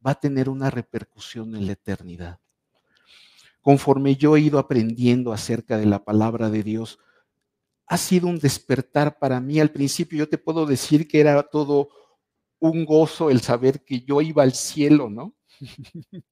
[0.06, 2.40] va a tener una repercusión en la eternidad.
[3.62, 7.00] Conforme yo he ido aprendiendo acerca de la palabra de Dios,
[7.88, 9.60] ha sido un despertar para mí.
[9.60, 11.90] Al principio yo te puedo decir que era todo
[12.60, 15.36] un gozo el saber que yo iba al cielo, ¿no?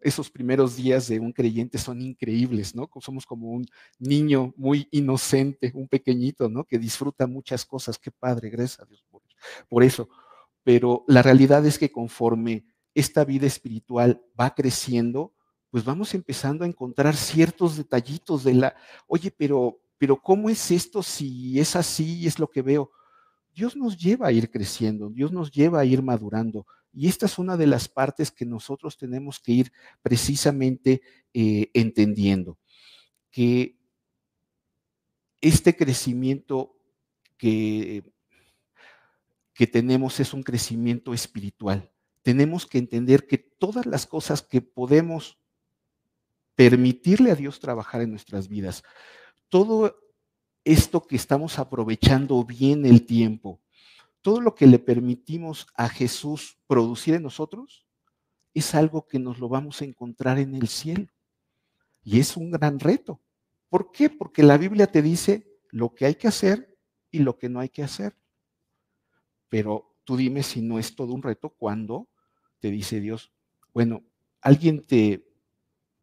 [0.00, 2.88] Esos primeros días de un creyente son increíbles, ¿no?
[3.00, 3.66] Somos como un
[3.98, 6.64] niño muy inocente, un pequeñito, ¿no?
[6.64, 7.98] Que disfruta muchas cosas.
[7.98, 9.04] Qué padre, gracias a Dios
[9.68, 10.08] por, eso.
[10.62, 12.64] Pero la realidad es que conforme
[12.94, 15.32] esta vida espiritual va creciendo,
[15.70, 18.76] pues vamos empezando a encontrar ciertos detallitos de la,
[19.06, 22.90] oye, pero, pero ¿cómo es esto si es así y es lo que veo?
[23.54, 26.66] Dios nos lleva a ir creciendo, Dios nos lleva a ir madurando.
[26.92, 29.72] Y esta es una de las partes que nosotros tenemos que ir
[30.02, 32.58] precisamente eh, entendiendo,
[33.30, 33.78] que
[35.40, 36.76] este crecimiento
[37.36, 38.02] que,
[39.54, 41.90] que tenemos es un crecimiento espiritual.
[42.22, 45.38] Tenemos que entender que todas las cosas que podemos
[46.54, 48.82] permitirle a Dios trabajar en nuestras vidas,
[49.48, 49.98] todo
[50.64, 53.60] esto que estamos aprovechando bien el tiempo,
[54.20, 57.86] todo lo que le permitimos a Jesús producir en nosotros,
[58.52, 61.06] es algo que nos lo vamos a encontrar en el cielo.
[62.02, 63.20] Y es un gran reto.
[63.68, 64.10] ¿Por qué?
[64.10, 66.76] Porque la Biblia te dice lo que hay que hacer
[67.10, 68.16] y lo que no hay que hacer.
[69.48, 72.08] Pero tú dime si no es todo un reto cuando
[72.60, 73.32] te dice Dios,
[73.72, 74.02] bueno,
[74.40, 75.26] alguien te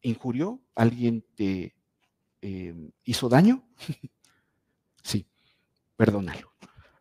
[0.01, 1.75] injurió, alguien te
[2.41, 3.63] eh, hizo daño.
[5.03, 5.25] sí,
[5.95, 6.51] perdónalo.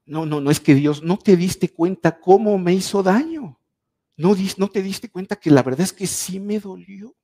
[0.04, 3.58] No, no, no es que Dios, no te diste cuenta cómo me hizo daño.
[4.16, 7.14] No, no te diste cuenta que la verdad es que sí me dolió.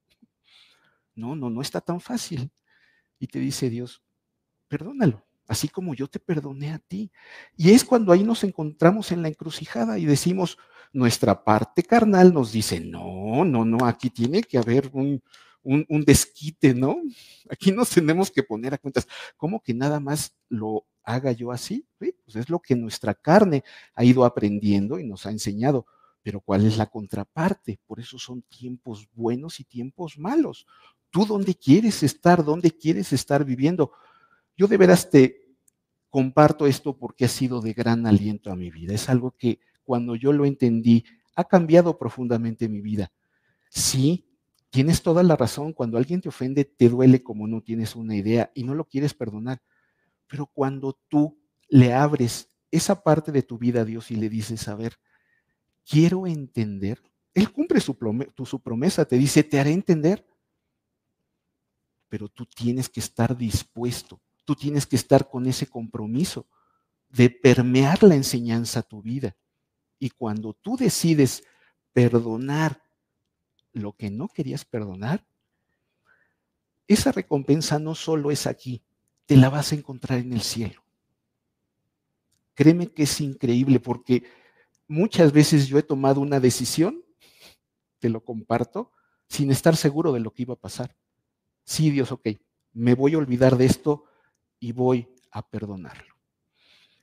[1.15, 2.51] No, no, no está tan fácil.
[3.19, 4.03] Y te dice Dios,
[4.69, 7.13] perdónalo, así como yo te perdoné a ti.
[7.57, 10.59] Y es cuando ahí nos encontramos en la encrucijada y decimos,
[10.93, 15.23] nuestra parte carnal nos dice, no, no, no, aquí tiene que haber un,
[15.63, 16.97] un, desquite, ¿no?
[17.49, 19.07] Aquí nos tenemos que poner a cuentas.
[19.37, 21.87] ¿Cómo que nada más lo haga yo así?
[21.99, 23.65] Pues es lo que nuestra carne
[23.95, 25.87] ha ido aprendiendo y nos ha enseñado.
[26.23, 27.81] Pero ¿cuál es la contraparte?
[27.87, 30.67] Por eso son tiempos buenos y tiempos malos.
[31.11, 32.45] ¿Tú dónde quieres estar?
[32.45, 33.93] ¿Dónde quieres estar viviendo?
[34.57, 35.57] Yo de veras te
[36.11, 38.95] comparto esto porque ha sido de gran aliento a mi vida.
[38.95, 41.05] Es algo que cuando yo lo entendí
[41.35, 43.13] ha cambiado profundamente mi vida.
[43.71, 44.33] Sí,
[44.73, 48.51] Tienes toda la razón, cuando alguien te ofende te duele como no tienes una idea
[48.55, 49.63] y no lo quieres perdonar.
[50.27, 54.67] Pero cuando tú le abres esa parte de tu vida a Dios y le dices,
[54.69, 54.99] a ver,
[55.85, 57.03] quiero entender,
[57.35, 60.27] Él cumple su, promesa, te dice, te haré entender.
[62.09, 66.49] Pero tú tienes que estar dispuesto, tú tienes que estar con ese compromiso
[67.11, 69.37] de permear la enseñanza a tu vida.
[70.03, 71.45] Y cuando tú decides
[71.93, 72.83] perdonar
[73.73, 75.25] lo que no querías perdonar,
[76.89, 78.83] esa recompensa no solo es aquí,
[79.27, 80.83] te la vas a encontrar en el cielo.
[82.55, 84.25] Créeme que es increíble porque
[84.89, 87.05] muchas veces yo he tomado una decisión,
[88.01, 88.91] te lo comparto,
[89.29, 90.97] sin estar seguro de lo que iba a pasar.
[91.63, 92.27] Sí, Dios, ok,
[92.73, 94.07] me voy a olvidar de esto
[94.59, 96.17] y voy a perdonarlo.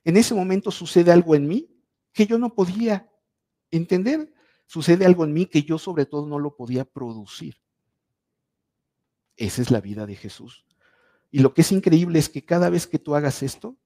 [0.04, 1.79] En ese momento sucede algo en mí
[2.12, 3.10] que yo no podía
[3.70, 4.32] entender
[4.70, 7.56] sucede algo en mí que yo sobre todo no lo podía producir.
[9.36, 10.64] Esa es la vida de Jesús.
[11.32, 13.76] Y lo que es increíble es que cada vez que tú hagas esto,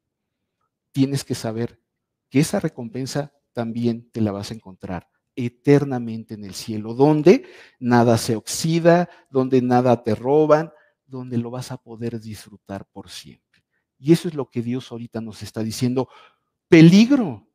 [0.92, 1.80] tienes que saber
[2.28, 7.46] que esa recompensa también te la vas a encontrar eternamente en el cielo, donde
[7.80, 10.70] nada se oxida, donde nada te roban,
[11.06, 13.64] donde lo vas a poder disfrutar por siempre.
[13.98, 16.10] Y eso es lo que Dios ahorita nos está diciendo.
[16.68, 17.48] Peligro,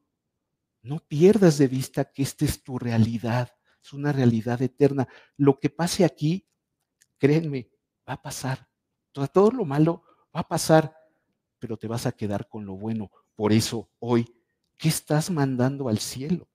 [0.82, 3.52] no pierdas de vista que esta es tu realidad,
[3.84, 5.08] es una realidad eterna.
[5.38, 6.48] Lo que pase aquí,
[7.18, 7.70] créanme,
[8.08, 8.68] va a pasar.
[9.12, 10.04] Todo, lo malo
[10.36, 10.96] va a pasar,
[11.60, 13.12] pero te vas a quedar con lo bueno.
[13.36, 14.26] Por eso hoy,
[14.78, 16.48] ¿qué estás mandando al cielo?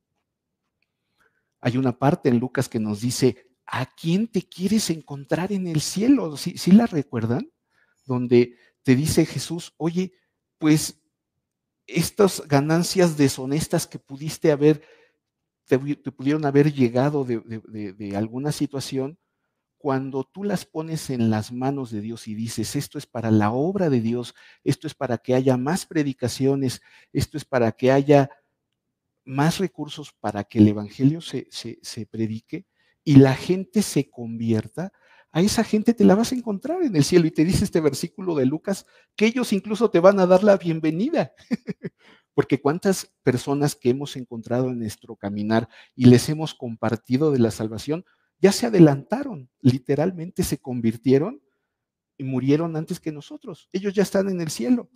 [1.61, 5.81] Hay una parte en Lucas que nos dice, ¿a quién te quieres encontrar en el
[5.81, 6.37] cielo?
[6.37, 7.51] ¿Sí, ¿Sí, la recuerdan?
[8.05, 10.13] Donde te dice Jesús, oye,
[10.59, 11.01] pues
[11.87, 14.83] estas ganancias deshonestas que pudiste haber,
[15.67, 19.19] te, pudieron haber llegado de, alguna situación,
[19.77, 23.51] cuando tú las pones en las manos de Dios y dices, esto es para la
[23.51, 26.81] obra de Dios, esto es para que haya más predicaciones,
[27.13, 28.31] esto es para que haya
[29.27, 32.67] más recursos para que el Evangelio se, se predique
[33.05, 34.91] y la gente se convierta,
[35.35, 37.27] a esa gente te la vas a encontrar en el cielo.
[37.27, 40.57] Y te dice este versículo de Lucas que ellos incluso te van a dar la
[40.57, 41.33] bienvenida.
[42.35, 47.51] Porque cuántas personas que hemos encontrado en nuestro caminar y les hemos compartido de la
[47.51, 48.05] salvación,
[48.39, 51.43] ya se adelantaron, literalmente se convirtieron
[52.17, 53.69] y murieron antes que nosotros.
[53.73, 54.89] Ellos ya están en el cielo.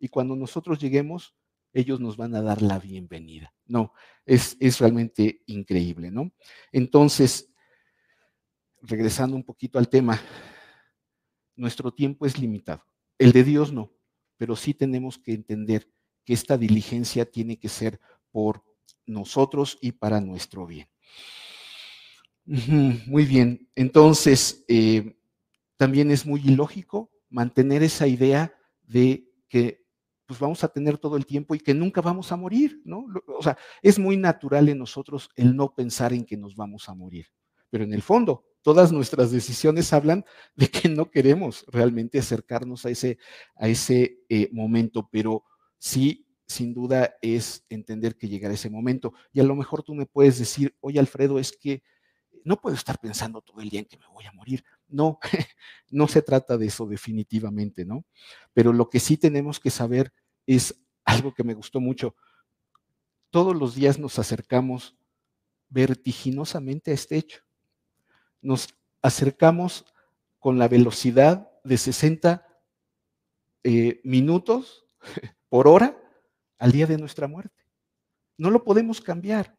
[0.00, 1.36] Y cuando nosotros lleguemos,
[1.72, 3.54] ellos nos van a dar la bienvenida.
[3.64, 3.92] No,
[4.26, 6.32] es, es realmente increíble, ¿no?
[6.72, 7.53] Entonces,
[8.86, 10.20] regresando un poquito al tema,
[11.56, 12.84] nuestro tiempo es limitado.
[13.18, 13.92] El de Dios no,
[14.36, 15.88] pero sí tenemos que entender
[16.24, 18.64] que esta diligencia tiene que ser por
[19.06, 20.88] nosotros y para nuestro bien.
[23.06, 25.16] Muy bien, entonces eh,
[25.76, 29.84] también es muy ilógico mantener esa idea de que
[30.26, 33.06] pues vamos a tener todo el tiempo y que nunca vamos a morir, ¿no?
[33.26, 36.94] O sea, es muy natural en nosotros el no pensar en que nos vamos a
[36.94, 37.26] morir,
[37.68, 40.24] pero en el fondo todas nuestras decisiones hablan
[40.56, 43.18] de que no queremos realmente acercarnos a ese,
[43.56, 45.44] a ese eh, momento, pero
[45.76, 49.12] sí sin duda es entender que llegará ese momento.
[49.32, 51.82] Y a lo mejor tú me puedes decir, oye Alfredo, es que
[52.42, 54.64] no puedo estar pensando todo el día en que me voy a morir.
[54.88, 55.18] No,
[55.90, 58.06] no se trata de eso definitivamente, ¿no?
[58.54, 60.10] Pero lo que sí tenemos que saber
[60.46, 62.16] es algo que me gustó mucho.
[63.28, 64.96] Todos los días nos acercamos
[65.68, 67.44] vertiginosamente a este hecho.
[68.44, 69.86] Nos acercamos
[70.38, 72.46] con la velocidad de 60
[73.62, 74.84] eh, minutos
[75.48, 75.98] por hora
[76.58, 77.64] al día de nuestra muerte.
[78.36, 79.58] No lo podemos cambiar.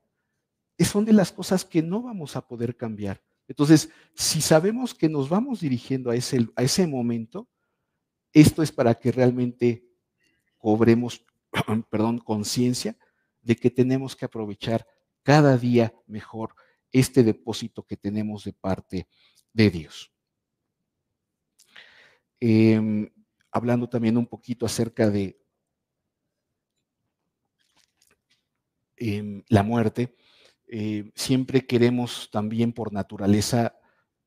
[0.78, 3.24] Son de las cosas que no vamos a poder cambiar.
[3.48, 7.50] Entonces, si sabemos que nos vamos dirigiendo a ese, a ese momento,
[8.34, 9.90] esto es para que realmente
[10.60, 11.26] cobremos,
[11.90, 12.96] perdón, conciencia
[13.42, 14.86] de que tenemos que aprovechar
[15.24, 16.56] cada día mejor
[16.92, 19.08] este depósito que tenemos de parte
[19.54, 20.12] de Dios.
[22.40, 23.10] Em,
[23.52, 25.40] hablando también un poquito acerca de
[28.98, 30.16] em, la muerte,
[30.68, 33.78] eh, siempre queremos también por naturaleza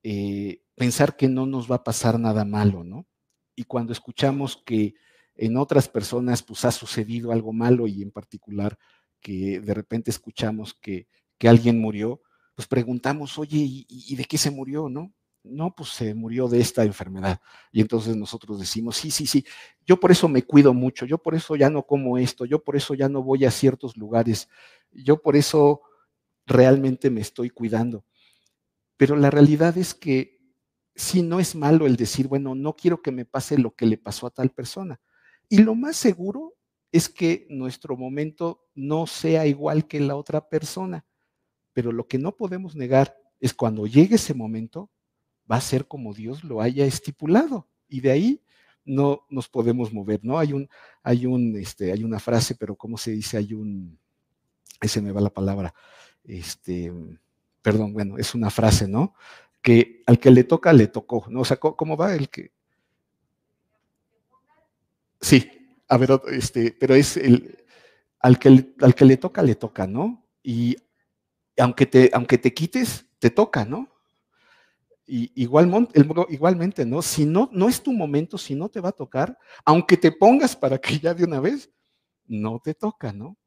[0.02, 3.06] eh, pensar que no nos va a pasar nada malo, ¿no?
[3.56, 4.94] Y cuando escuchamos que
[5.34, 8.78] en otras personas pues ha sucedido algo malo y en particular
[9.20, 12.22] que de repente escuchamos que, que alguien murió,
[12.58, 15.14] pues preguntamos, oye, ¿y, ¿y, de qué se murió, no?
[15.44, 17.40] No, pues se murió de esta enfermedad.
[17.70, 19.44] Y entonces nosotros decimos, sí, sí, sí,
[19.86, 22.74] yo por eso me cuido mucho, yo por eso ya no como esto, yo por
[22.74, 24.48] eso ya no voy a ciertos lugares,
[24.90, 25.82] yo por eso
[26.46, 28.04] realmente me estoy cuidando.
[28.96, 30.40] Pero la realidad es que
[30.96, 33.98] si no es malo el decir, bueno, no quiero que me pase lo que le
[33.98, 35.00] pasó a tal persona.
[35.48, 36.56] Y lo más seguro
[36.90, 41.04] es que nuestro momento no sea igual que la otra persona.
[41.78, 44.90] Pero lo que no podemos negar es cuando llegue ese momento,
[45.48, 47.68] va a ser como Dios lo haya estipulado.
[47.88, 48.42] Y de ahí
[48.84, 50.40] no nos podemos mover, ¿no?
[50.40, 50.68] Hay un,
[51.04, 53.36] hay un, este, hay una frase, pero ¿cómo se dice?
[53.36, 53.96] Hay un,
[54.80, 55.72] ese me va la palabra,
[56.24, 56.92] este,
[57.62, 59.14] perdón, bueno, es una frase, ¿no?
[59.62, 61.42] Que al que le toca, le tocó, ¿no?
[61.42, 62.50] O sea, ¿cómo va el que?
[65.20, 65.48] Sí,
[65.86, 67.56] a ver, este, pero es el,
[68.18, 70.26] al que, al que le toca, le toca, ¿no?
[70.42, 70.76] Y
[71.58, 73.88] aunque te, aunque te quites, te toca, ¿no?
[75.06, 75.88] Y igual,
[76.28, 77.00] igualmente, ¿no?
[77.00, 80.54] Si no, no es tu momento, si no te va a tocar, aunque te pongas
[80.54, 81.70] para que ya de una vez,
[82.26, 83.38] no te toca, ¿no?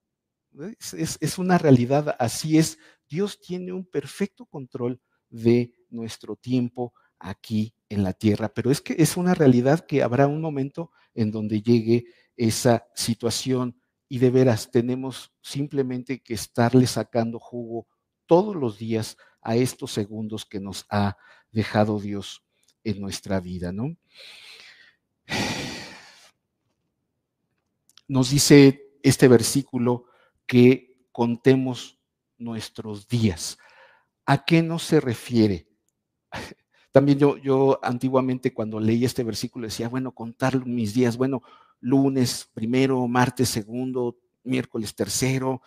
[0.79, 2.77] Es, una realidad, así es.
[3.07, 4.99] Dios tiene un perfecto control
[5.29, 10.27] de nuestro tiempo aquí en la tierra, pero es que es una realidad que habrá
[10.27, 12.05] un momento en donde llegue
[12.35, 17.87] esa situación y de veras tenemos simplemente que estarle sacando jugo
[18.31, 21.17] todos los días a estos segundos que nos ha
[21.51, 22.45] dejado Dios
[22.81, 23.97] en nuestra vida, ¿no?
[28.07, 30.05] Nos dice este versículo
[30.45, 31.99] que contemos
[32.37, 33.57] nuestros días.
[34.25, 35.67] ¿A qué no se refiere?
[36.93, 41.43] También yo, yo antiguamente cuando leí este versículo decía, bueno, contar mis días, bueno,
[41.81, 45.61] lunes primero, martes segundo, miércoles tercero,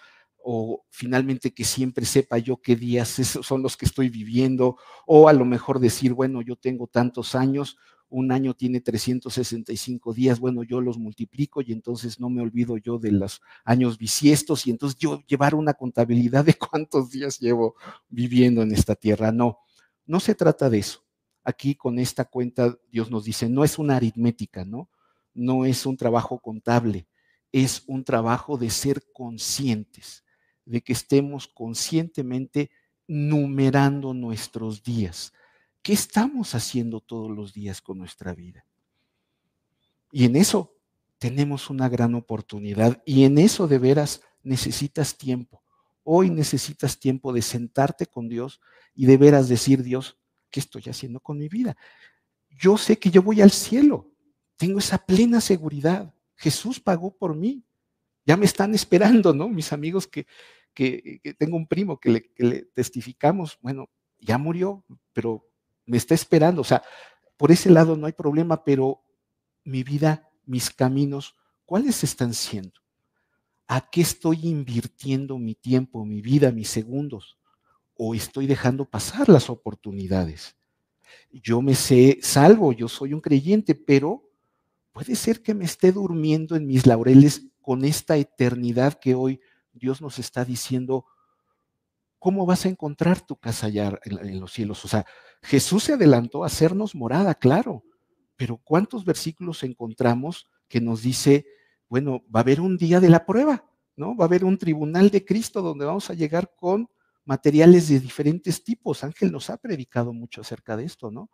[0.46, 4.76] o finalmente que siempre sepa yo qué días son los que estoy viviendo,
[5.06, 7.78] o a lo mejor decir, bueno, yo tengo tantos años,
[8.10, 12.98] un año tiene 365 días, bueno, yo los multiplico y entonces no me olvido yo
[12.98, 17.74] de los años bisiestos y entonces yo llevar una contabilidad de cuántos días llevo
[18.08, 19.32] viviendo en esta tierra.
[19.32, 19.58] No,
[20.06, 21.00] no se trata de eso.
[21.42, 24.90] Aquí con esta cuenta Dios nos dice, no es una aritmética, ¿no?
[25.32, 27.08] No es un trabajo contable,
[27.50, 30.23] es un trabajo de ser conscientes,
[30.64, 32.70] de que estemos conscientemente
[33.06, 35.32] numerando nuestros días
[35.84, 38.64] ¿Qué estamos haciendo todos los días con nuestra vida?
[40.10, 40.78] Y en eso
[41.18, 45.62] tenemos una gran oportunidad y en eso de veras necesitas tiempo.
[46.02, 48.62] Hoy necesitas tiempo de sentarte con Dios
[48.94, 50.16] y de veras decir, Dios,
[50.48, 51.76] ¿qué estoy haciendo con mi vida?
[52.48, 54.10] Yo sé que yo voy al cielo.
[54.56, 56.14] Tengo esa plena seguridad.
[56.34, 57.62] Jesús pagó por mí.
[58.24, 59.48] Ya me están esperando, ¿no?
[59.48, 60.26] Mis amigos que,
[60.72, 65.46] que, tengo un primo que le, que le testificamos, bueno, ya murió, pero
[65.86, 66.62] me está esperando.
[66.62, 66.82] O sea,
[67.36, 69.04] por ese lado no hay problema, pero
[69.64, 72.80] mi vida, mis caminos, ¿cuáles están siendo?
[73.66, 77.38] ¿A qué estoy invirtiendo mi tiempo, mi vida, mis segundos?
[77.96, 80.56] ¿O estoy dejando pasar las oportunidades?
[81.30, 84.30] Yo me sé salvo, yo soy un creyente, pero
[84.92, 89.40] puede ser que me esté durmiendo en mis laureles con esta eternidad que hoy
[89.72, 91.06] Dios nos está diciendo,
[92.18, 94.84] ¿cómo vas a encontrar tu casa allá en, los cielos?
[94.84, 95.06] O sea,
[95.42, 97.82] Jesús se adelantó a hacernos morada, claro,
[98.36, 101.46] pero ¿cuántos versículos encontramos que nos dice,
[101.88, 103.64] bueno, va a haber un día de la prueba,
[103.96, 104.14] ¿no?
[104.14, 106.90] Va a haber un tribunal de Cristo donde vamos a llegar con
[107.24, 109.04] materiales de diferentes tipos.
[109.04, 111.30] Ángel nos ha predicado mucho acerca de esto, ¿no?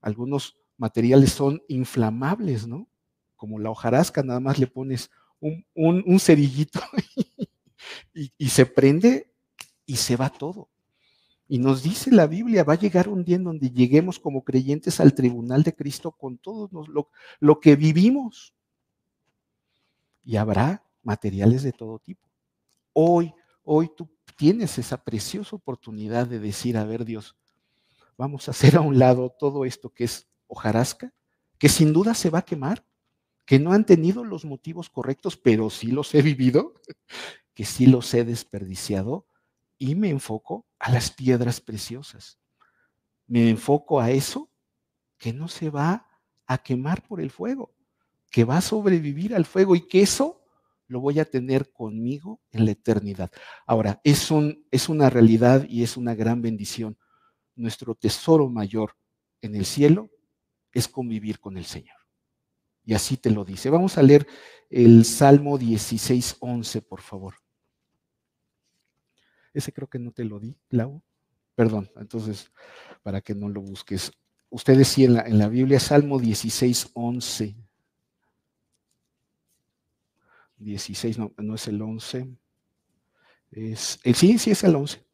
[0.00, 2.88] Algunos materiales son inflamables, ¿no?
[3.34, 5.10] Como la hojarasca, nada más le pones
[5.40, 6.80] un, cerillito
[8.14, 9.32] y, y se prende
[9.86, 10.68] y se va todo.
[11.50, 15.00] Y nos dice la Biblia, va a llegar un día en donde lleguemos como creyentes
[15.00, 17.10] al tribunal de Cristo con todo lo,
[17.40, 18.54] lo, que vivimos.
[20.22, 22.28] Y habrá materiales de todo tipo.
[22.92, 23.32] Hoy,
[23.64, 27.34] hoy tú tienes esa preciosa oportunidad de decir, a ver Dios,
[28.18, 31.14] vamos a hacer a un lado todo esto que es hojarasca,
[31.58, 32.84] que sin duda se va a quemar,
[33.48, 36.74] que no han tenido los motivos correctos, pero sí los he vivido,
[37.54, 39.26] que sí los he desperdiciado
[39.78, 42.38] y me enfoco a las piedras preciosas.
[43.26, 44.50] Me enfoco a eso
[45.16, 46.06] que no se va
[46.46, 47.74] a quemar por el fuego,
[48.30, 50.44] que va a sobrevivir al fuego y que eso
[50.86, 53.30] lo voy a tener conmigo en la eternidad.
[53.66, 56.98] Ahora, es, un, es una realidad y es una gran bendición.
[57.56, 58.94] Nuestro tesoro mayor
[59.40, 60.10] en el cielo
[60.70, 61.97] es convivir con el Señor.
[62.88, 63.68] Y así te lo dice.
[63.68, 64.26] Vamos a leer
[64.70, 67.34] el Salmo 16, 11, por favor.
[69.52, 71.02] Ese creo que no te lo di, Clau.
[71.54, 72.50] Perdón, entonces,
[73.02, 74.10] para que no lo busques.
[74.48, 77.56] Ustedes sí en la, en la Biblia, Salmo 16, 11.
[80.56, 82.26] 16, no, no es el 11.
[83.50, 85.04] Es, el, sí, sí es el 11.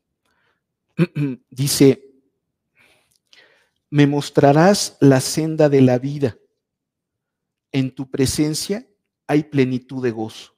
[1.50, 2.08] Dice,
[3.90, 6.38] me mostrarás la senda de la vida.
[7.74, 8.88] En tu presencia
[9.26, 10.56] hay plenitud de gozo,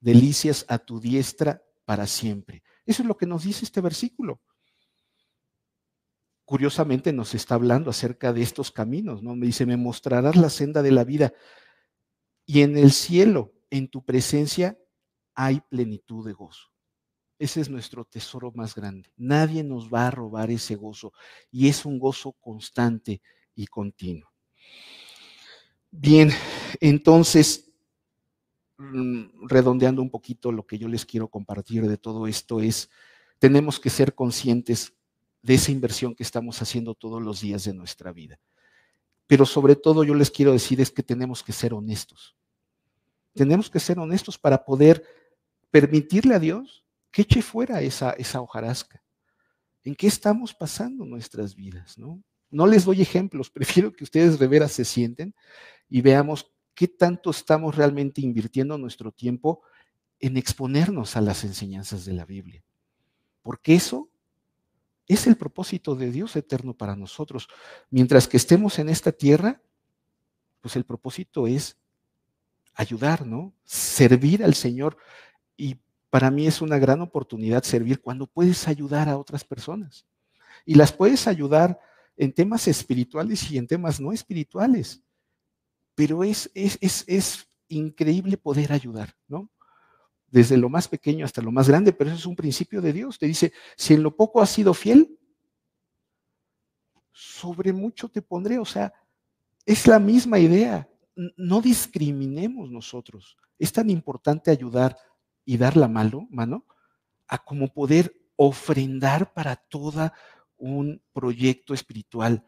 [0.00, 2.62] delicias a tu diestra para siempre.
[2.86, 4.40] Eso es lo que nos dice este versículo.
[6.46, 9.36] Curiosamente nos está hablando acerca de estos caminos, ¿no?
[9.36, 11.34] Me dice, me mostrarás la senda de la vida
[12.46, 14.78] y en el cielo, en tu presencia,
[15.34, 16.68] hay plenitud de gozo.
[17.38, 19.12] Ese es nuestro tesoro más grande.
[19.18, 21.12] Nadie nos va a robar ese gozo
[21.50, 23.20] y es un gozo constante
[23.54, 24.30] y continuo.
[25.90, 26.30] Bien,
[26.80, 27.68] entonces
[28.80, 32.88] Mm, redondeando un poquito lo que yo les quiero compartir de todo esto es,
[33.40, 34.92] tenemos que ser conscientes
[35.42, 38.38] de esa inversión que estamos haciendo todos los días de nuestra vida.
[39.26, 42.36] Pero sobre todo yo les quiero decir es que tenemos que ser honestos.
[43.34, 45.04] Tenemos que ser honestos para poder
[45.72, 49.02] permitirle a Dios que eche fuera esa, esa hojarasca.
[49.82, 51.98] ¿En qué estamos pasando nuestras vidas?
[51.98, 52.22] ¿no?
[52.50, 55.34] no les doy ejemplos, prefiero que ustedes de veras se sienten
[55.88, 59.62] y veamos qué tanto estamos realmente invirtiendo nuestro tiempo
[60.20, 62.62] en exponernos a las enseñanzas de la Biblia.
[63.42, 64.08] Porque eso
[65.06, 67.48] es el propósito de Dios eterno para nosotros.
[67.90, 69.60] Mientras que estemos en esta tierra,
[70.60, 71.76] pues el propósito es
[72.74, 73.52] ayudar, ¿no?
[73.64, 74.98] Servir al Señor.
[75.56, 75.78] Y
[76.10, 80.06] para mí es una gran oportunidad servir cuando puedes ayudar a otras personas.
[80.64, 81.80] Y las puedes ayudar
[82.16, 85.02] en temas espirituales y en temas no espirituales
[85.98, 86.78] pero es, es,
[87.08, 89.50] es, increíble poder ayudar, ¿no?
[90.28, 93.18] Desde lo más pequeño hasta lo más grande, pero eso es un principio de Dios.
[93.18, 95.18] Te dice, si en lo poco has sido fiel,
[97.10, 98.60] sobre mucho te pondré.
[98.60, 98.92] O sea,
[99.66, 100.88] es la misma idea.
[101.36, 103.36] No discriminemos nosotros.
[103.58, 104.96] Es tan importante ayudar
[105.44, 106.64] y dar la mano, mano
[107.26, 110.12] a como poder ofrendar para todo
[110.56, 112.46] un proyecto espiritual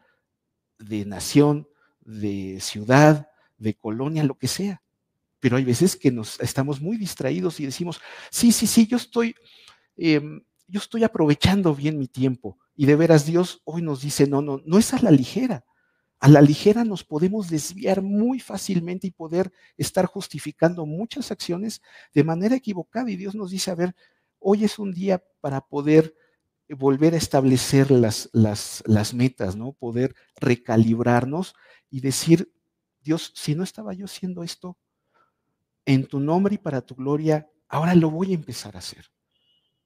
[0.79, 1.67] de nación,
[1.99, 3.27] de ciudad,
[3.61, 4.81] de colonia, lo que sea.
[5.39, 9.35] Pero hay veces que nos estamos muy distraídos y decimos, sí, sí, sí, yo estoy,
[9.97, 12.57] em, yo estoy aprovechando bien mi tiempo.
[12.75, 15.65] Y de veras Dios hoy nos dice, no, no, no es a la ligera.
[16.19, 21.81] A la ligera nos podemos desviar muy fácilmente y poder estar justificando muchas acciones
[22.13, 23.09] de manera equivocada.
[23.09, 23.95] Y Dios nos dice, a ver,
[24.39, 26.15] hoy es un día para poder
[26.69, 29.73] volver a establecer las, las, las metas, ¿no?
[29.73, 31.55] Poder recalibrarnos
[31.89, 32.51] y decir,
[33.01, 34.77] Dios, si no estaba yo haciendo esto
[35.85, 39.05] en tu nombre y para tu gloria, ahora lo voy a empezar a hacer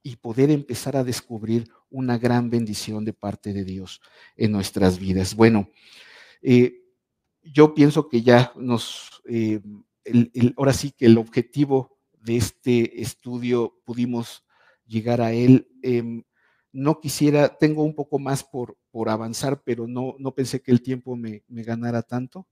[0.04, 4.02] y poder empezar a descubrir una gran bendición de parte de Dios
[4.36, 5.36] en nuestras vidas.
[5.36, 5.70] Bueno,
[6.42, 6.84] eh,
[7.42, 9.62] yo pienso que ya nos, eh,
[10.58, 14.44] ahora sí que el objetivo de este estudio pudimos
[14.86, 15.68] llegar a él.
[15.82, 16.24] Em,
[16.72, 20.82] no quisiera, tengo un poco más por, por avanzar, pero no, no pensé que el
[20.82, 22.48] tiempo me, me ganara tanto.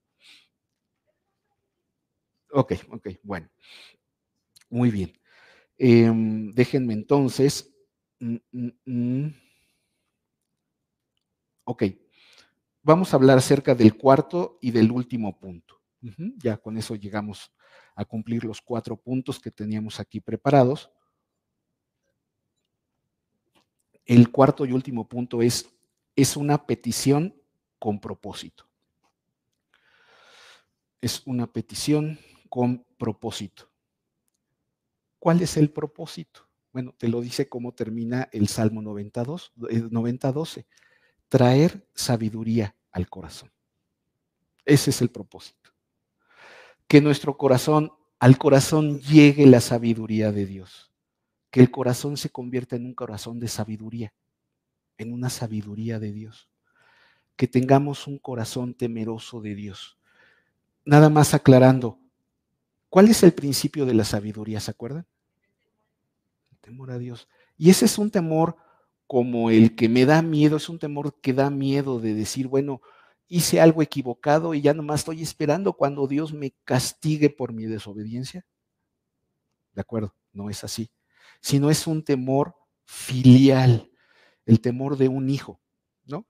[2.56, 3.48] Ok, ok, bueno.
[4.70, 5.12] Muy bien.
[5.76, 7.74] Em, déjenme entonces.
[8.20, 9.34] Mm, mm, mm.
[11.64, 11.82] Ok,
[12.82, 15.80] vamos a hablar acerca del cuarto y del último punto.
[16.36, 17.50] Ya con eso llegamos
[17.96, 20.90] a cumplir los cuatro puntos que teníamos aquí preparados.
[24.04, 25.66] El cuarto y último punto es,
[26.14, 27.34] es una petición
[27.78, 28.68] con propósito.
[31.00, 32.18] Es una petición
[32.54, 33.68] con propósito.
[35.18, 36.48] ¿Cuál es el propósito?
[36.72, 39.54] Bueno, te lo dice cómo termina el Salmo 92,
[39.90, 40.64] 90, 12.
[41.28, 43.50] Traer sabiduría al corazón.
[44.64, 45.72] Ese es el propósito.
[46.86, 47.90] Que nuestro corazón,
[48.20, 50.92] al corazón llegue la sabiduría de Dios.
[51.50, 54.14] Que el corazón se convierta en un corazón de sabiduría,
[54.96, 56.48] en una sabiduría de Dios.
[57.34, 59.98] Que tengamos un corazón temeroso de Dios.
[60.84, 61.98] Nada más aclarando,
[62.94, 64.60] ¿cuál es el principio de la sabiduría?
[64.60, 65.04] ¿Se acuerdan?
[66.52, 67.28] El temor a Dios.
[67.56, 68.56] Y ese es un temor
[69.08, 72.82] como el que me da miedo, es un temor que da miedo de decir, bueno,
[73.26, 78.46] hice algo equivocado y ya nomás estoy esperando cuando Dios me castigue por mi desobediencia.
[79.72, 80.92] De acuerdo, no es así,
[81.40, 83.90] sino es un temor filial,
[84.46, 85.60] el temor de un hijo,
[86.04, 86.28] ¿no?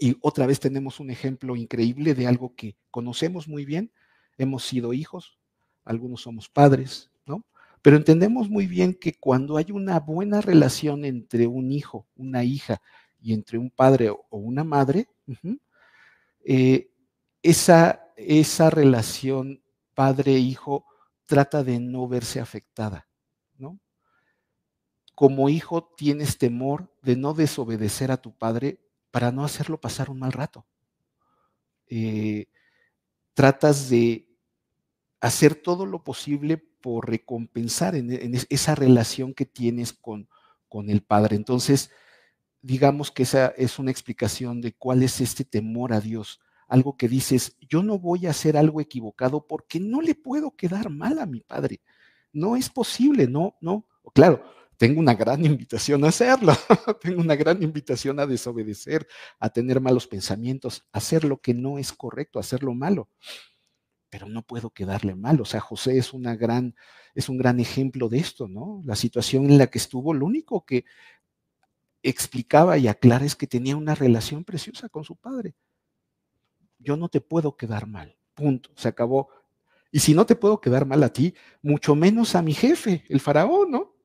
[0.00, 3.92] Y otra vez tenemos un ejemplo increíble de algo que conocemos muy bien,
[4.38, 5.35] hemos sido hijos,
[5.86, 7.44] algunos somos padres, ¿no?
[7.80, 12.82] Pero entendemos muy bien que cuando hay una buena relación entre un hijo, una hija
[13.20, 15.08] y entre un padre o una madre,
[16.44, 16.90] eh,
[17.42, 19.62] esa, esa relación
[19.94, 20.84] padre-hijo
[21.24, 23.08] trata de no verse afectada,
[23.56, 23.78] ¿no?
[25.14, 28.80] Como hijo tienes temor de no desobedecer a tu padre
[29.10, 30.66] para no hacerlo pasar un mal rato.
[31.88, 32.46] Eh,
[33.32, 34.25] tratas de
[35.20, 40.28] hacer todo lo posible por recompensar en, esa relación que tienes con,
[40.68, 41.36] con el padre.
[41.36, 41.90] Entonces,
[42.62, 46.40] digamos que esa es una explicación de cuál es este temor a Dios.
[46.68, 50.90] Algo que dices, yo no voy a hacer algo equivocado porque no le puedo quedar
[50.90, 51.80] mal a mi padre.
[52.32, 53.86] No es posible, no, no.
[54.14, 54.42] Claro,
[54.76, 56.54] tengo una gran invitación a hacerlo.
[57.00, 59.06] tengo una gran invitación a desobedecer,
[59.38, 63.08] a tener malos pensamientos, a hacer lo que no es correcto, a hacer lo malo.
[64.08, 65.40] Pero no puedo quedarle mal.
[65.40, 66.74] O sea, José es una gran,
[67.14, 68.82] es un gran ejemplo de esto, ¿no?
[68.84, 70.84] La situación en la que estuvo, lo único que
[72.02, 75.54] explicaba y aclara es que tenía una relación preciosa con su padre.
[76.78, 79.28] Yo no te puedo quedar mal, punto, se acabó.
[79.90, 83.20] Y si no te puedo quedar mal a ti, mucho menos a mi jefe, el
[83.20, 83.96] faraón, ¿no?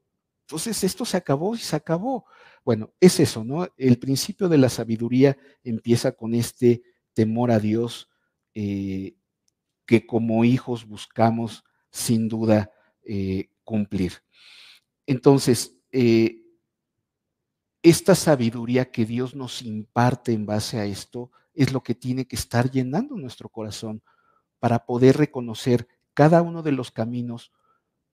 [0.48, 2.26] Entonces esto se acabó y se acabó.
[2.64, 3.68] Bueno, es eso, ¿no?
[3.78, 6.84] El principio de la sabiduría empieza con este
[7.14, 8.10] temor a Dios
[8.54, 9.16] eh,
[9.92, 12.72] que como hijos buscamos sin duda
[13.04, 14.24] eh, cumplir.
[15.06, 16.46] Entonces, eh,
[17.84, 22.38] esta sabiduría que Dios nos imparte en base a esto es lo que tiene que
[22.38, 24.02] estar llenando nuestro corazón
[24.60, 27.52] para poder reconocer cada uno de los caminos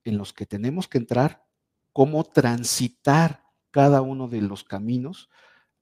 [0.02, 1.44] en los que tenemos que entrar,
[1.92, 5.30] cómo transitar cada uno de los caminos.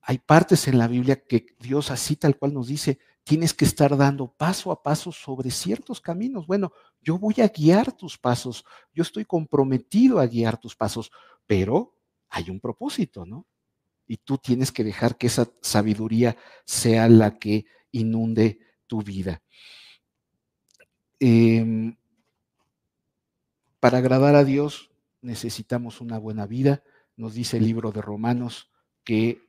[0.02, 3.96] Hay partes en la Biblia que Dios así tal cual nos dice, tienes que estar
[3.96, 6.46] dando paso a paso sobre ciertos caminos.
[6.46, 6.72] Bueno,
[7.02, 8.64] yo voy a guiar tus pasos,
[8.94, 11.10] yo estoy comprometido a guiar tus pasos,
[11.46, 11.94] pero
[12.28, 13.46] hay un propósito, ¿no?
[14.06, 19.42] y tú tienes que dejar que esa sabiduría sea la que inunde tu vida.
[21.18, 21.96] Em,
[23.80, 24.90] para agradar a Dios
[25.22, 26.82] necesitamos una buena vida.
[27.16, 28.70] Nos dice el libro de Romanos
[29.02, 29.40] que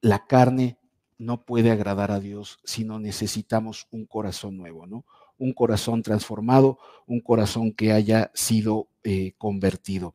[0.00, 0.78] la carne
[1.18, 5.04] no puede agradar a Dios, sino necesitamos un corazón nuevo, ¿no?
[5.38, 10.14] Un corazón transformado, un corazón que haya sido eh, convertido.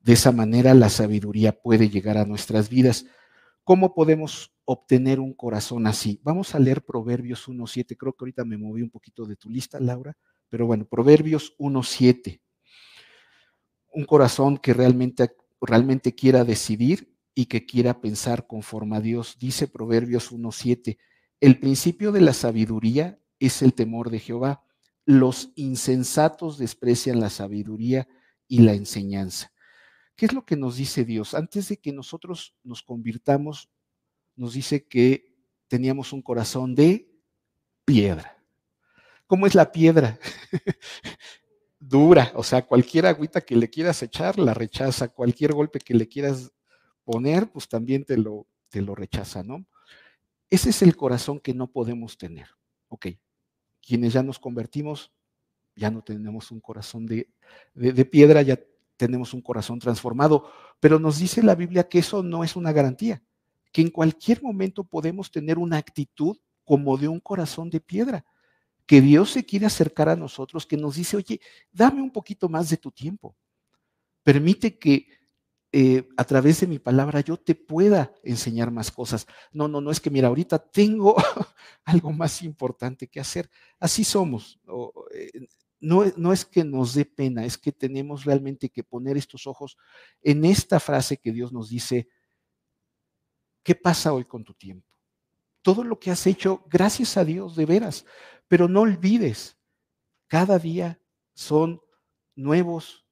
[0.00, 3.06] De esa manera la sabiduría puede llegar a nuestras vidas.
[3.64, 6.20] ¿Cómo podemos obtener un corazón así?
[6.22, 7.96] Vamos a leer Proverbios 1.7.
[7.96, 10.16] Creo que ahorita me moví un poquito de tu lista, Laura,
[10.48, 12.40] pero bueno, Proverbios 1.7.
[13.92, 19.36] Un corazón que realmente, realmente quiera decidir y que quiera pensar conforme a Dios.
[19.38, 20.96] Dice Proverbios 1.7,
[21.38, 24.64] el principio de la sabiduría es el temor de Jehová.
[25.04, 28.08] Los insensatos desprecian la sabiduría
[28.48, 29.52] y la enseñanza.
[30.16, 31.34] ¿Qué es lo que nos dice Dios?
[31.34, 33.68] Antes de que nosotros nos convirtamos,
[34.34, 35.36] nos dice que
[35.68, 37.12] teníamos un corazón de
[37.84, 38.42] piedra.
[39.26, 40.18] ¿Cómo es la piedra?
[41.78, 46.08] Dura, o sea, cualquier agüita que le quieras echar la rechaza, cualquier golpe que le
[46.08, 46.50] quieras
[47.06, 49.64] poner, pues también te lo, te lo rechaza, ¿no?
[50.50, 52.48] Ese es el corazón que no podemos tener.
[52.88, 53.06] Ok,
[53.80, 55.12] quienes ya nos convertimos,
[55.76, 57.30] ya no tenemos un corazón de,
[57.74, 58.60] de, de piedra, ya
[58.96, 60.50] tenemos un corazón transformado.
[60.80, 63.22] Pero nos dice la Biblia que eso no es una garantía,
[63.72, 68.24] que en cualquier momento podemos tener una actitud como de un corazón de piedra,
[68.86, 71.40] que Dios se quiere acercar a nosotros, que nos dice, oye,
[71.70, 73.36] dame un poquito más de tu tiempo.
[74.24, 75.08] Permite que
[75.78, 79.26] eh, a través de mi palabra yo te pueda enseñar más cosas.
[79.52, 81.14] No, no, no es que, mira, ahorita tengo
[81.84, 83.50] algo más importante que hacer.
[83.78, 84.58] Así somos.
[85.12, 85.46] Eh,
[85.80, 89.76] no, no, es que nos dé pena, es que tenemos realmente que poner estos ojos
[90.22, 92.08] en esta frase que Dios nos dice,
[93.62, 94.96] ¿qué pasa hoy con tu tiempo?
[95.60, 98.06] Todo lo que has hecho, gracias a Dios, de veras,
[98.48, 99.58] pero no olvides,
[100.26, 101.02] cada día
[101.34, 101.82] son
[102.34, 103.05] nuevos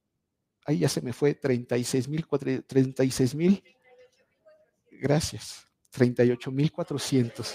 [0.65, 2.27] ahí ya se me fue, 36 mil,
[2.67, 3.63] 36 mil,
[4.91, 7.55] gracias, 38 mil 400.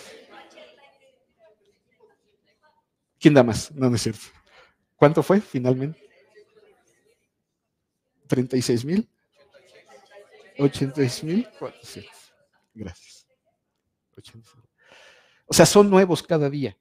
[3.20, 3.72] ¿Quién da más?
[3.74, 4.22] No, no es cierto.
[4.95, 5.99] ¿Cuánto fue finalmente?
[8.28, 9.10] 36 mil.
[10.57, 12.12] 86 mil 400.
[12.74, 13.28] Gracias.
[15.45, 16.78] O sea, son nuevos cada día.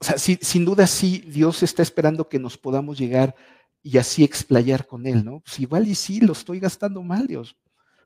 [0.00, 3.34] O sea, sin duda sí, Dios está esperando que nos podamos llegar
[3.82, 5.40] y así explayar con Él, ¿no?
[5.40, 7.56] Pues igual y sí, lo estoy gastando mal, Dios,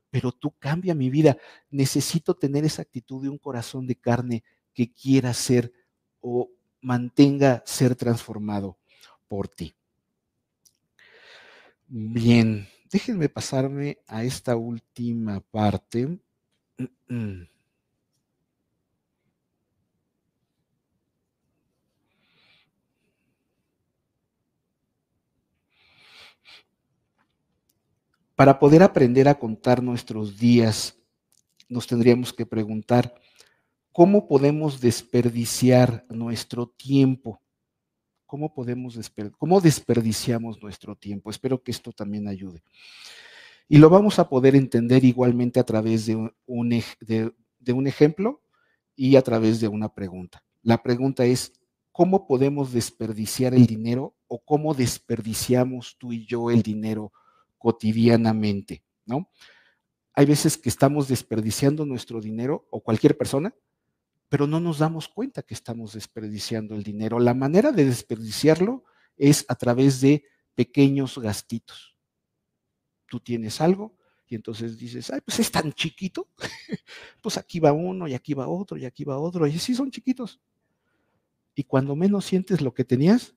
[0.09, 1.37] pero tú cambia mi vida.
[1.69, 5.71] Necesito tener esa actitud de un corazón de carne que quiera ser
[6.21, 6.49] o
[6.81, 8.77] mantenga ser transformado
[9.27, 9.75] por ti.
[11.87, 16.07] Bien, déjenme pasarme a esta última parte.
[16.77, 17.52] Mm, mm.
[28.35, 30.97] Para poder aprender a contar nuestros días,
[31.69, 33.13] nos tendríamos que preguntar,
[33.91, 37.39] ¿cómo podemos desperdiciar nuestro tiempo?
[38.25, 38.97] ¿Cómo podemos
[39.37, 41.29] cómo desperdiciamos nuestro tiempo?
[41.29, 42.63] Espero que esto también ayude.
[43.69, 48.41] Y lo vamos a poder entender igualmente a través de un, de un ejemplo
[48.95, 50.43] y a través de una pregunta.
[50.63, 51.53] La pregunta es,
[51.91, 57.11] ¿cómo podemos desperdiciar el dinero o cómo desperdiciamos tú y yo el dinero
[57.63, 59.29] cotidianamente, ¿no?
[60.13, 63.55] Hay veces que estamos desperdiciando nuestro dinero o cualquier persona,
[64.27, 67.19] pero no nos damos cuenta que estamos desperdiciando el dinero.
[67.19, 68.83] La manera de desperdiciarlo
[69.15, 71.97] es a través de pequeños gastitos.
[73.07, 73.97] Tú tienes algo
[74.27, 76.27] y entonces dices, ay, pues es tan chiquito,
[77.21, 79.89] pues aquí va uno y aquí va otro y aquí va otro, y sí son
[79.89, 80.41] chiquitos.
[81.55, 83.33] Y cuando menos sientes lo que tenías,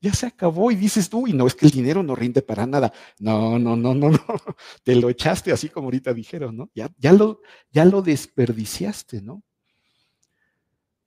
[0.00, 2.92] ya se acabó y dices, uy, no, es que el dinero no rinde para nada.
[3.18, 4.18] No, no, no, no, no,
[4.82, 6.70] te lo echaste así como ahorita dijeron, ¿no?
[6.74, 9.42] Ya, ya, lo, ya lo desperdiciaste, ¿no?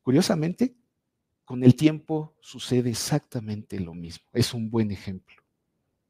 [0.03, 0.75] Curiosamente,
[1.45, 4.25] con el tiempo sucede exactamente lo mismo.
[4.33, 5.35] Es un buen ejemplo.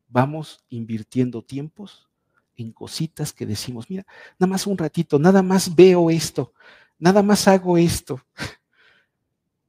[0.07, 2.09] Vamos invirtiendo tiempos
[2.55, 4.05] en cositas que decimos, mira,
[4.37, 6.53] nada más un ratito, nada más veo esto,
[6.99, 8.21] nada más hago esto.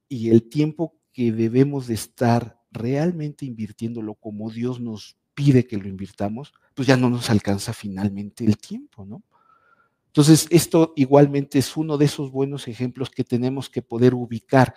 [0.07, 5.87] Y el tiempo que debemos de estar realmente invirtiéndolo como Dios nos pide que lo
[5.87, 9.23] invirtamos, pues ya no nos alcanza finalmente el tiempo, ¿no?
[10.07, 14.73] Entonces, esto igualmente es uno de esos buenos ejemplos que tenemos que poder ubicar.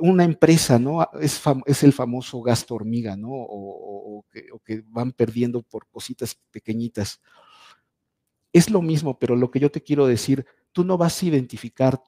[0.00, 1.08] Una empresa, ¿no?
[1.20, 3.30] Es, es el famoso gasto hormiga, ¿no?
[3.30, 7.20] O, o que van perdiendo por cositas pequeñitas.
[8.52, 12.00] Es lo mismo, pero lo que yo te quiero decir, tú no vas a identificar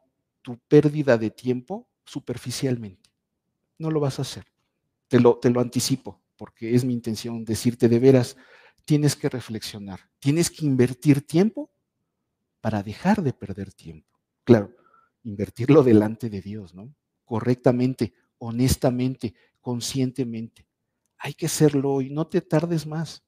[0.43, 3.11] tu pérdida de tiempo superficialmente.
[3.79, 4.45] No lo vas a hacer.
[5.11, 8.37] Te lo, anticipo, porque es mi intención decirte de veras,
[8.85, 11.69] tienes que reflexionar, tienes que invertir tiempo
[12.61, 14.21] para dejar de perder tiempo.
[14.45, 14.73] Claro,
[15.25, 16.95] invertirlo delante de Dios, ¿no?
[17.25, 20.69] Correctamente, honestamente, conscientemente.
[21.19, 23.25] Hay que hacerlo hoy, no te tardes más.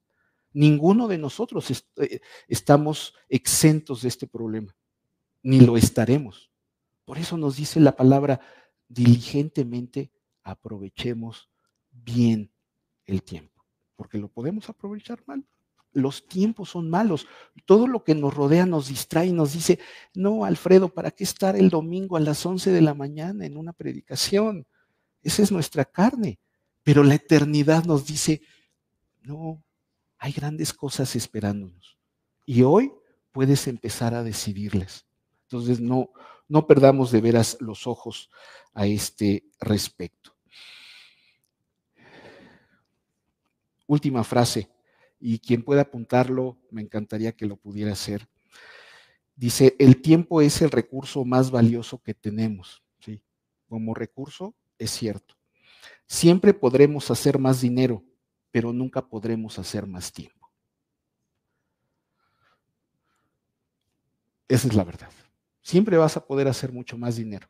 [0.53, 4.77] Ninguno de nosotros eh, estamos exentos de este problema,
[5.43, 6.53] ni lo estaremos.
[7.05, 8.41] Por eso nos dice la palabra,
[8.87, 10.13] diligentemente
[10.45, 11.52] aprovechemos
[11.93, 12.51] bien
[13.05, 13.65] el tiempo,
[13.97, 15.45] porque lo podemos aprovechar mal.
[15.93, 17.27] Los tiempos son malos.
[17.67, 19.79] Todo lo que nos rodea nos distrae y nos dice,
[20.15, 23.75] no, Alfredo, ¿para qué estar el domingo a las 11 de la mañana en una
[23.75, 24.67] predicación?
[25.23, 26.39] Esa es nuestra carne.
[26.83, 28.41] Pero la eternidad nos dice,
[29.23, 29.63] no,
[30.19, 31.99] hay grandes cosas esperándonos.
[32.47, 32.93] Y hoy
[33.31, 35.07] puedes empezar a decidirles.
[35.45, 36.11] Entonces, no,
[36.49, 38.31] no perdamos de veras los ojos
[38.73, 40.35] a este respecto.
[43.87, 44.71] Última frase,
[45.19, 48.29] y quien pueda apuntarlo, me encantaría que lo pudiera hacer.
[49.37, 52.83] Dice, el tiempo es el recurso más valioso que tenemos.
[52.99, 53.23] ¿sí?
[53.69, 55.37] Como recurso, es cierto.
[56.07, 58.05] Siempre podremos hacer más dinero,
[58.51, 60.51] pero nunca podremos hacer más tiempo.
[64.49, 65.11] Esa es la verdad.
[65.63, 67.49] Siempre vas a poder hacer mucho más dinero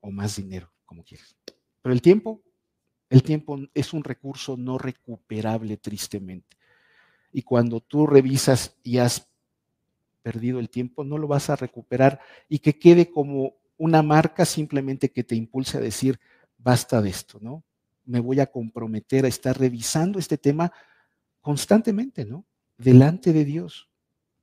[0.00, 1.36] o más dinero, como quieras.
[1.82, 2.42] Pero el tiempo,
[3.12, 6.56] el tiempo es un recurso no recuperable tristemente.
[7.30, 9.28] Y cuando tú revisas y has
[10.22, 15.10] perdido el tiempo, no lo vas a recuperar y que quede como una marca simplemente
[15.10, 16.20] que te impulse a decir,
[16.56, 17.62] basta de esto, ¿no?
[18.06, 20.72] Me voy a comprometer a estar revisando este tema
[21.42, 22.46] constantemente, ¿no?
[22.78, 23.90] Delante de Dios,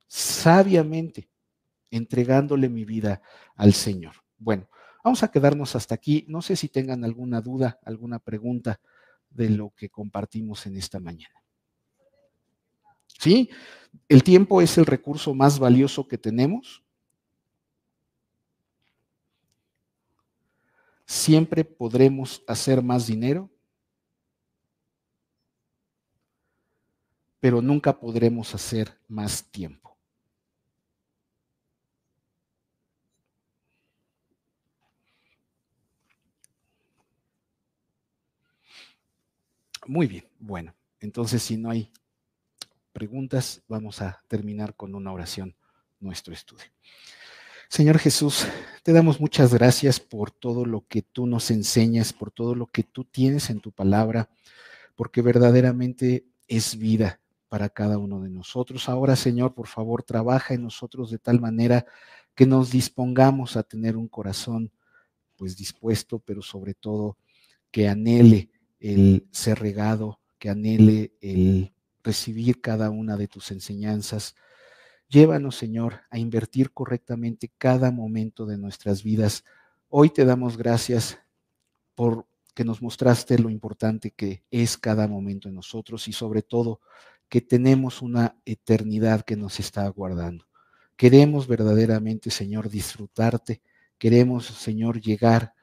[0.08, 1.28] sabiamente,
[1.90, 3.24] entregándole mi vida
[3.56, 4.14] al Señor.
[4.38, 4.68] Bueno,
[5.04, 6.26] vamos a quedarnos hasta aquí.
[6.28, 8.80] No sé si tengan alguna duda, alguna pregunta
[9.30, 11.44] de lo que compartimos en esta mañana.
[13.20, 13.50] ¿Sí?
[14.08, 16.84] El tiempo es el recurso más valioso que tenemos.
[21.06, 23.50] Siempre podremos hacer más dinero,
[27.40, 29.89] pero nunca podremos hacer más tiempo.
[39.90, 41.92] Muy bien, bueno, entonces si no hay
[42.94, 45.56] preguntas, vamos a terminar con una oración
[46.00, 46.66] nuestro estudio.
[47.70, 48.46] Señor Jesús,
[48.84, 52.84] te damos muchas gracias por todo lo que tú nos enseñas, por todo lo que
[52.84, 54.30] tú tienes en tu palabra,
[54.96, 58.90] porque verdaderamente es vida para cada uno de nosotros.
[58.90, 61.88] Ahora, Señor, por favor, trabaja en nosotros de tal manera
[62.36, 64.72] que nos dispongamos a tener un corazón
[65.36, 67.18] pues dispuesto, pero sobre todo
[67.72, 71.74] que anhele el ser regado, que anhele el
[72.04, 74.36] recibir cada una de tus enseñanzas.
[75.10, 79.44] Llévanos, Señor, a invertir correctamente cada momento de nuestras vidas.
[79.90, 81.20] Hoy te damos gracias
[81.96, 86.82] por que nos mostraste lo importante que es cada momento en nosotros y sobre todo
[87.30, 90.46] que tenemos una eternidad que nos está aguardando.
[90.96, 93.62] Queremos verdaderamente, Señor, disfrutarte.
[93.98, 95.54] Queremos, Señor, llegar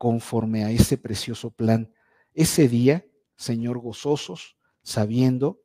[0.00, 1.92] conforme a ese precioso plan.
[2.32, 3.04] Ese día,
[3.36, 5.60] Señor, gozosos, sabiendo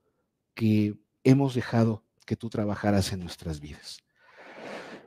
[0.53, 4.03] que hemos dejado que tú trabajaras en nuestras vidas.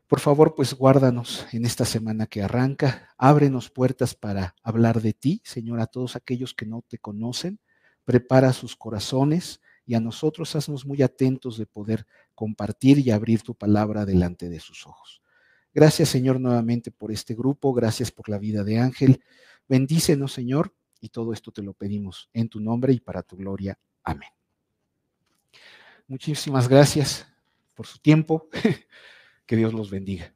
[0.06, 5.42] Por favor, pues guárdanos en esta semana que arranca, ábrenos puertas para hablar de ti,
[5.44, 7.60] Señor, a todos aquellos que no te conocen,
[8.06, 13.54] prepara sus corazones y a nosotros haznos muy atentos de poder compartir y abrir tu
[13.54, 15.20] palabra delante de sus ojos.
[15.74, 19.22] Gracias, Señor, nuevamente por este grupo, gracias por la vida de Ángel.
[19.68, 23.78] Bendícenos, Señor, y todo esto te lo pedimos en tu nombre y para tu gloria.
[24.02, 24.30] Amén.
[26.06, 27.26] Muchísimas gracias
[27.74, 28.48] por su tiempo.
[29.46, 30.34] Que Dios los bendiga.